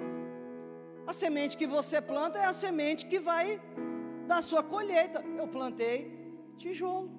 [1.12, 3.60] A semente que você planta é a semente que vai
[4.26, 5.22] dar sua colheita.
[5.36, 5.96] Eu plantei
[6.56, 7.10] tijolo.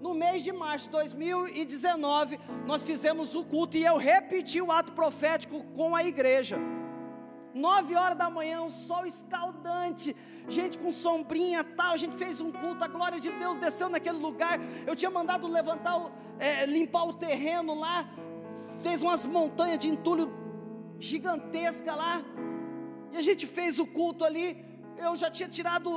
[0.00, 4.94] No mês de março de 2019, nós fizemos o culto e eu repeti o ato
[4.94, 6.56] profético com a igreja.
[7.52, 10.16] Nove horas da manhã, um sol escaldante,
[10.48, 11.92] gente com sombrinha tal.
[11.92, 14.58] A gente fez um culto, a glória de Deus desceu naquele lugar.
[14.86, 18.08] Eu tinha mandado levantar, é, limpar o terreno lá,
[18.82, 20.40] fez umas montanhas de entulho
[21.10, 22.14] gigantesca lá.
[23.12, 24.48] E a gente fez o culto ali.
[25.06, 25.90] Eu já tinha tirado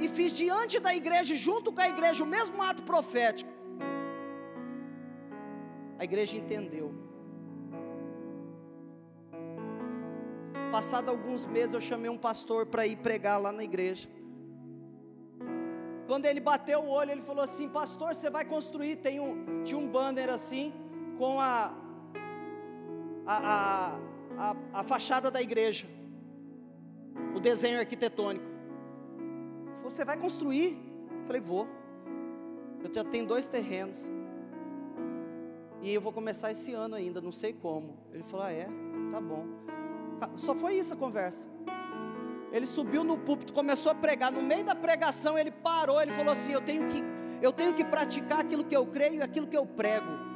[0.00, 3.52] e fiz diante da igreja, junto com a igreja, o mesmo ato profético.
[5.98, 6.88] A igreja entendeu
[10.70, 14.08] Passado alguns meses, eu chamei um pastor para ir pregar lá na igreja.
[16.06, 18.96] Quando ele bateu o olho, ele falou assim: Pastor, você vai construir.
[18.96, 20.72] Tem um, tinha um banner assim,
[21.18, 21.74] com a,
[23.26, 23.98] a, a,
[24.40, 25.86] a, a fachada da igreja,
[27.36, 28.46] o desenho arquitetônico.
[29.82, 30.78] Você vai construir?
[31.18, 31.68] Eu falei: Vou.
[32.82, 34.08] Eu já tenho dois terrenos.
[35.82, 37.98] E eu vou começar esse ano ainda, não sei como.
[38.12, 38.66] Ele falou: Ah, é?
[39.12, 39.44] Tá bom.
[40.38, 41.46] Só foi isso a conversa.
[42.50, 44.32] Ele subiu no púlpito, começou a pregar.
[44.32, 47.02] No meio da pregação, ele parou, ele falou assim: "Eu tenho que
[47.42, 50.29] eu tenho que praticar aquilo que eu creio e aquilo que eu prego".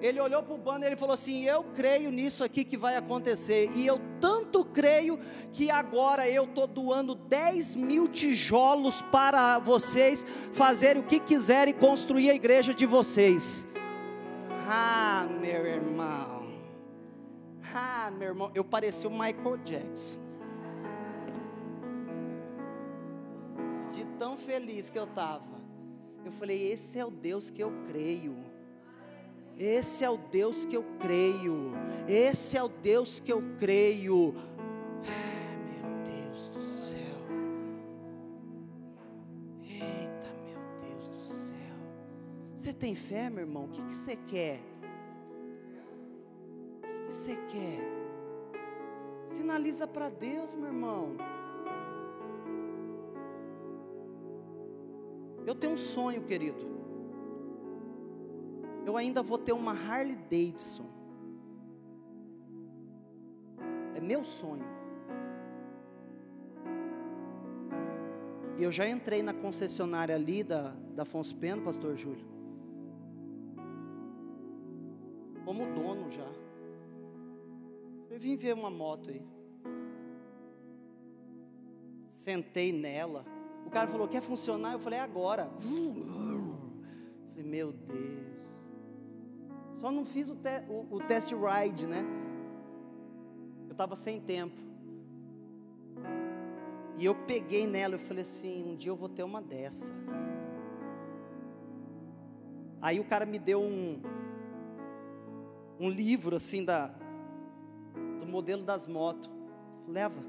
[0.00, 3.70] Ele olhou para o banner e falou assim: Eu creio nisso aqui que vai acontecer.
[3.74, 5.18] E eu tanto creio
[5.52, 12.30] que agora eu estou doando 10 mil tijolos para vocês fazerem o que quiserem construir
[12.30, 13.68] a igreja de vocês.
[14.66, 16.48] Ah, meu irmão.
[17.74, 20.18] Ah, meu irmão, eu pareci o Michael Jackson.
[23.92, 25.60] De tão feliz que eu estava.
[26.24, 28.49] Eu falei: Esse é o Deus que eu creio.
[29.58, 31.72] Esse é o Deus que eu creio.
[32.08, 34.34] Esse é o Deus que eu creio.
[35.02, 36.98] Meu Deus do céu.
[39.62, 41.54] Eita, meu Deus do céu.
[42.54, 43.64] Você tem fé, meu irmão?
[43.64, 44.60] O que, que você quer?
[47.10, 48.00] que você quer?
[49.26, 51.16] Sinaliza para Deus, meu irmão.
[55.44, 56.79] Eu tenho um sonho, querido.
[58.90, 60.84] Eu ainda vou ter uma Harley Davidson.
[63.94, 64.64] É meu sonho.
[68.58, 72.26] E eu já entrei na concessionária ali da, da Afonso Pena, pastor Júlio.
[75.44, 76.26] Como dono já.
[78.10, 79.24] Eu vim ver uma moto aí.
[82.08, 83.24] Sentei nela.
[83.64, 84.72] O cara falou: quer funcionar?
[84.72, 85.48] Eu falei: é agora.
[87.30, 88.19] Falei: meu Deus.
[89.80, 92.04] Só não fiz o, te, o, o test ride, né?
[93.66, 94.60] Eu estava sem tempo.
[96.98, 99.90] E eu peguei nela e falei assim: um dia eu vou ter uma dessa.
[102.82, 104.02] Aí o cara me deu um,
[105.78, 106.88] um livro assim da,
[108.18, 109.30] do modelo das motos.
[109.88, 110.22] Leva.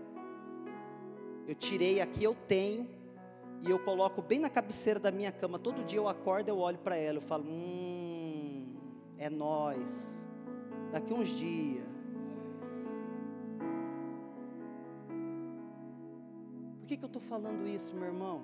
[1.45, 2.87] Eu tirei aqui, eu tenho,
[3.67, 5.59] e eu coloco bem na cabeceira da minha cama.
[5.59, 7.90] Todo dia eu acordo, eu olho para ela, eu falo: Hum,
[9.21, 10.27] é nós.
[10.91, 11.85] Daqui uns dias.
[16.79, 18.41] Por que, que eu estou falando isso, meu irmão?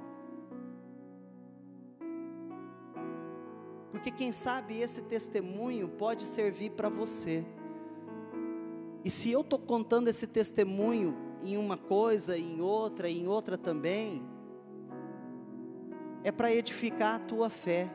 [3.90, 7.44] Porque quem sabe esse testemunho pode servir para você.
[9.04, 14.24] E se eu estou contando esse testemunho em uma coisa, em outra, em outra também,
[16.24, 17.90] é para edificar a tua fé.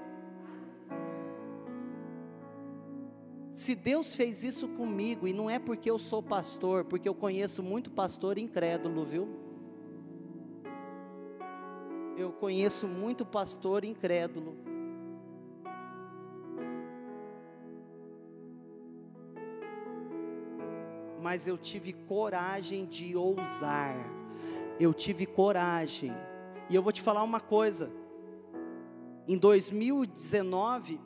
[3.62, 7.62] Se Deus fez isso comigo, e não é porque eu sou pastor, porque eu conheço
[7.62, 9.28] muito pastor incrédulo, viu?
[12.16, 14.56] Eu conheço muito pastor incrédulo.
[21.20, 23.94] mas eu tive coragem de ousar.
[24.80, 26.12] Eu tive coragem.
[26.68, 27.92] E eu vou te falar uma coisa.
[29.28, 31.00] Em 2019,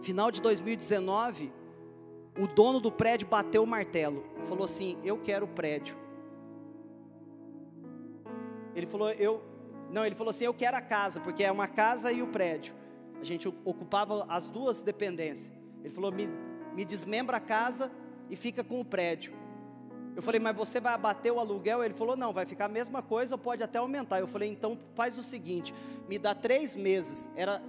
[0.00, 1.52] final de 2019,
[2.38, 4.24] o dono do prédio bateu o martelo.
[4.44, 5.96] Falou assim: "Eu quero o prédio".
[8.74, 9.42] Ele falou: "Eu
[9.90, 12.74] não, ele falou assim: "Eu quero a casa, porque é uma casa e o prédio".
[13.20, 15.50] A gente ocupava as duas dependências.
[15.82, 16.28] Ele falou: "Me
[16.74, 17.90] me desmembra a casa
[18.28, 19.34] e fica com o prédio.
[20.14, 21.84] Eu falei, mas você vai abater o aluguel?
[21.84, 24.20] Ele falou, não, vai ficar a mesma coisa ou pode até aumentar.
[24.20, 25.74] Eu falei, então faz o seguinte:
[26.08, 27.28] me dá três meses.
[27.36, 27.62] Era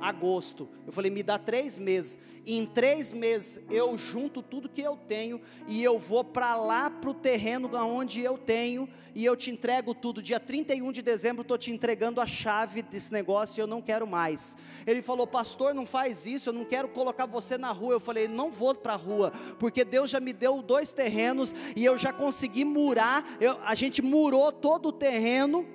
[0.00, 0.68] agosto.
[0.86, 2.18] Eu falei, me dá três meses.
[2.48, 6.88] E em três meses eu junto tudo que eu tenho e eu vou para lá
[6.88, 10.22] para o terreno onde eu tenho e eu te entrego tudo.
[10.22, 14.06] Dia 31 de dezembro estou te entregando a chave desse negócio e eu não quero
[14.06, 14.56] mais.
[14.86, 17.92] Ele falou, pastor, não faz isso, eu não quero colocar você na rua.
[17.92, 21.84] Eu falei, não vou para a rua, porque Deus já me deu dois terrenos e
[21.84, 23.24] eu já consegui murar.
[23.40, 25.66] Eu, a gente murou todo o terreno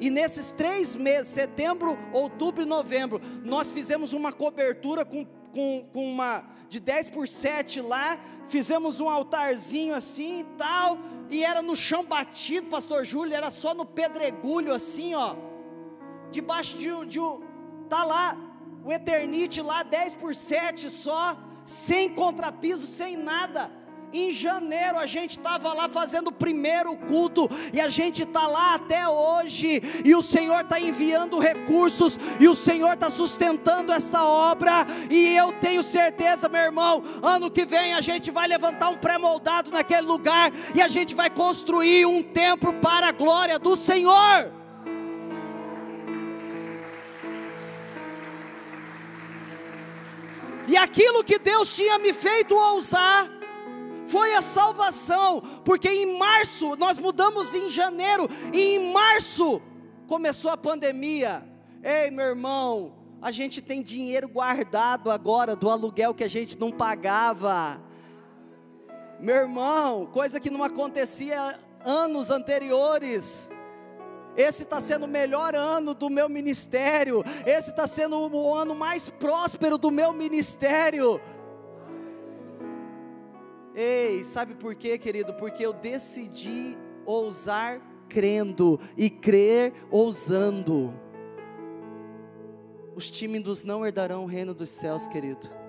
[0.00, 6.10] e nesses três meses, setembro, outubro e novembro, nós fizemos uma cobertura com, com, com
[6.10, 8.18] uma de 10 por 7 lá,
[8.48, 10.98] fizemos um altarzinho assim e tal,
[11.28, 15.36] e era no chão batido, pastor Júlio, era só no pedregulho assim, ó.
[16.30, 17.18] Debaixo de, de
[17.88, 18.36] tá lá
[18.84, 23.70] o Eternite lá 10 por 7 só, sem contrapiso, sem nada.
[24.12, 28.74] Em janeiro a gente estava lá fazendo o primeiro culto e a gente está lá
[28.74, 29.80] até hoje.
[30.04, 34.84] E o Senhor está enviando recursos e o Senhor está sustentando essa obra.
[35.08, 39.70] E eu tenho certeza, meu irmão, ano que vem a gente vai levantar um pré-moldado
[39.70, 44.52] naquele lugar e a gente vai construir um templo para a glória do Senhor.
[50.66, 53.39] E aquilo que Deus tinha me feito ousar
[54.10, 59.62] foi a salvação, porque em março, nós mudamos em janeiro, e em março
[60.06, 61.46] começou a pandemia.
[61.82, 62.92] Ei, meu irmão,
[63.22, 67.80] a gente tem dinheiro guardado agora do aluguel que a gente não pagava.
[69.20, 73.50] Meu irmão, coisa que não acontecia anos anteriores.
[74.36, 77.22] Esse está sendo o melhor ano do meu ministério.
[77.44, 81.20] Esse está sendo o ano mais próspero do meu ministério.
[83.74, 85.34] Ei, sabe por quê, querido?
[85.34, 86.76] Porque eu decidi
[87.06, 90.92] ousar crendo e crer ousando.
[92.96, 95.59] Os tímidos não herdarão o reino dos céus, querido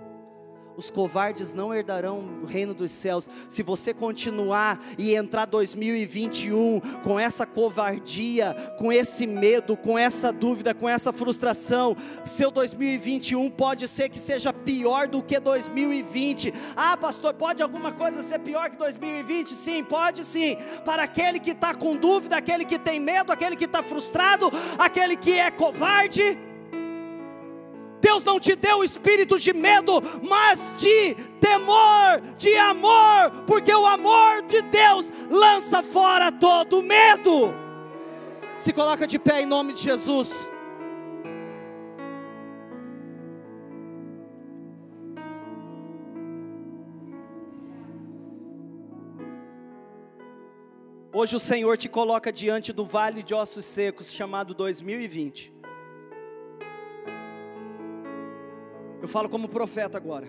[0.78, 3.30] os covardes não herdarão o reino dos céus.
[3.50, 10.74] Se você continuar e entrar 2021 com essa covardia, com esse medo, com essa dúvida,
[10.74, 11.96] com essa frustração,
[12.26, 16.54] seu 2021 pode ser que seja pior do que 2020.
[16.76, 19.50] Ah, pastor, pode alguma coisa ser pior que 2020?
[19.50, 20.56] Sim, pode sim.
[20.86, 25.16] Para aquele que está com dúvida, aquele que tem medo, aquele que está frustrado, aquele
[25.16, 26.51] que é covarde.
[28.02, 34.42] Deus não te deu espírito de medo, mas de temor, de amor, porque o amor
[34.48, 37.54] de Deus lança fora todo medo.
[38.58, 40.50] Se coloca de pé em nome de Jesus.
[51.14, 55.61] Hoje o Senhor te coloca diante do vale de ossos secos chamado 2020.
[59.12, 60.28] Falo como profeta agora.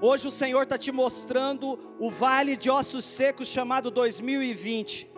[0.00, 5.12] Hoje o Senhor está te mostrando o vale de ossos secos chamado 2020.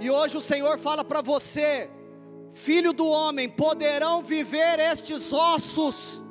[0.00, 1.90] E hoje o Senhor fala para você,
[2.50, 6.22] filho do homem, poderão viver estes ossos.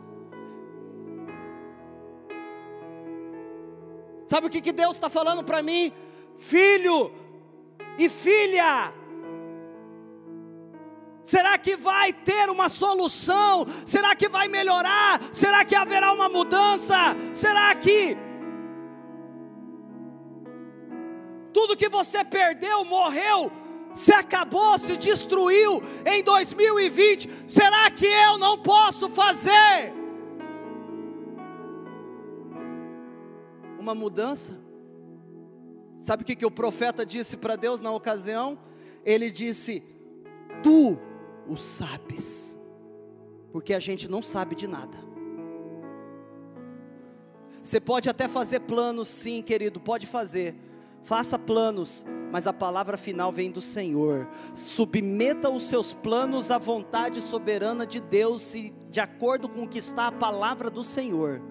[4.26, 5.94] Sabe o que, que Deus está falando para mim?
[6.36, 7.12] Filho
[8.00, 8.94] e filha,
[11.30, 13.64] Será que vai ter uma solução?
[13.86, 15.22] Será que vai melhorar?
[15.32, 16.96] Será que haverá uma mudança?
[17.36, 18.18] Será que
[21.54, 23.52] tudo que você perdeu, morreu,
[23.94, 27.30] se acabou, se destruiu em 2020?
[27.46, 29.94] Será que eu não posso fazer
[33.78, 34.60] uma mudança?
[36.00, 38.58] Sabe o que, que o profeta disse para Deus na ocasião?
[39.06, 39.84] Ele disse:
[40.64, 40.98] Tu
[41.50, 42.58] o sabes,
[43.52, 44.98] porque a gente não sabe de nada.
[47.62, 50.56] Você pode até fazer planos, sim, querido, pode fazer.
[51.04, 54.30] Faça planos, mas a palavra final vem do Senhor.
[54.54, 59.80] Submeta os seus planos à vontade soberana de Deus e de acordo com o que
[59.80, 61.42] está a palavra do Senhor.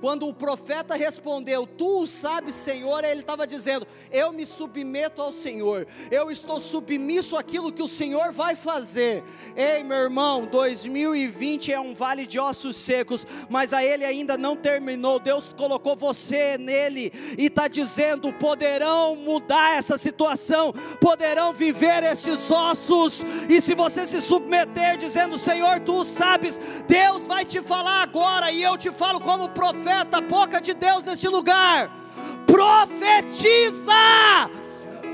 [0.00, 5.32] Quando o profeta respondeu, Tu o sabes, Senhor, ele estava dizendo: Eu me submeto ao
[5.32, 9.24] Senhor, eu estou submisso àquilo que o Senhor vai fazer.
[9.56, 14.54] Ei, meu irmão, 2020 é um vale de ossos secos, mas a ele ainda não
[14.54, 15.18] terminou.
[15.18, 23.24] Deus colocou você nele e está dizendo: poderão mudar essa situação, poderão viver esses ossos.
[23.48, 28.62] E se você se submeter, dizendo: Senhor, tu sabes, Deus vai te falar agora, e
[28.62, 31.88] eu te falo como profeta profeta, a boca de Deus neste lugar.
[32.46, 33.92] Profetiza!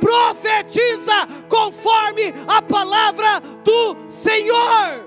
[0.00, 1.12] Profetiza
[1.48, 5.00] conforme a palavra do Senhor.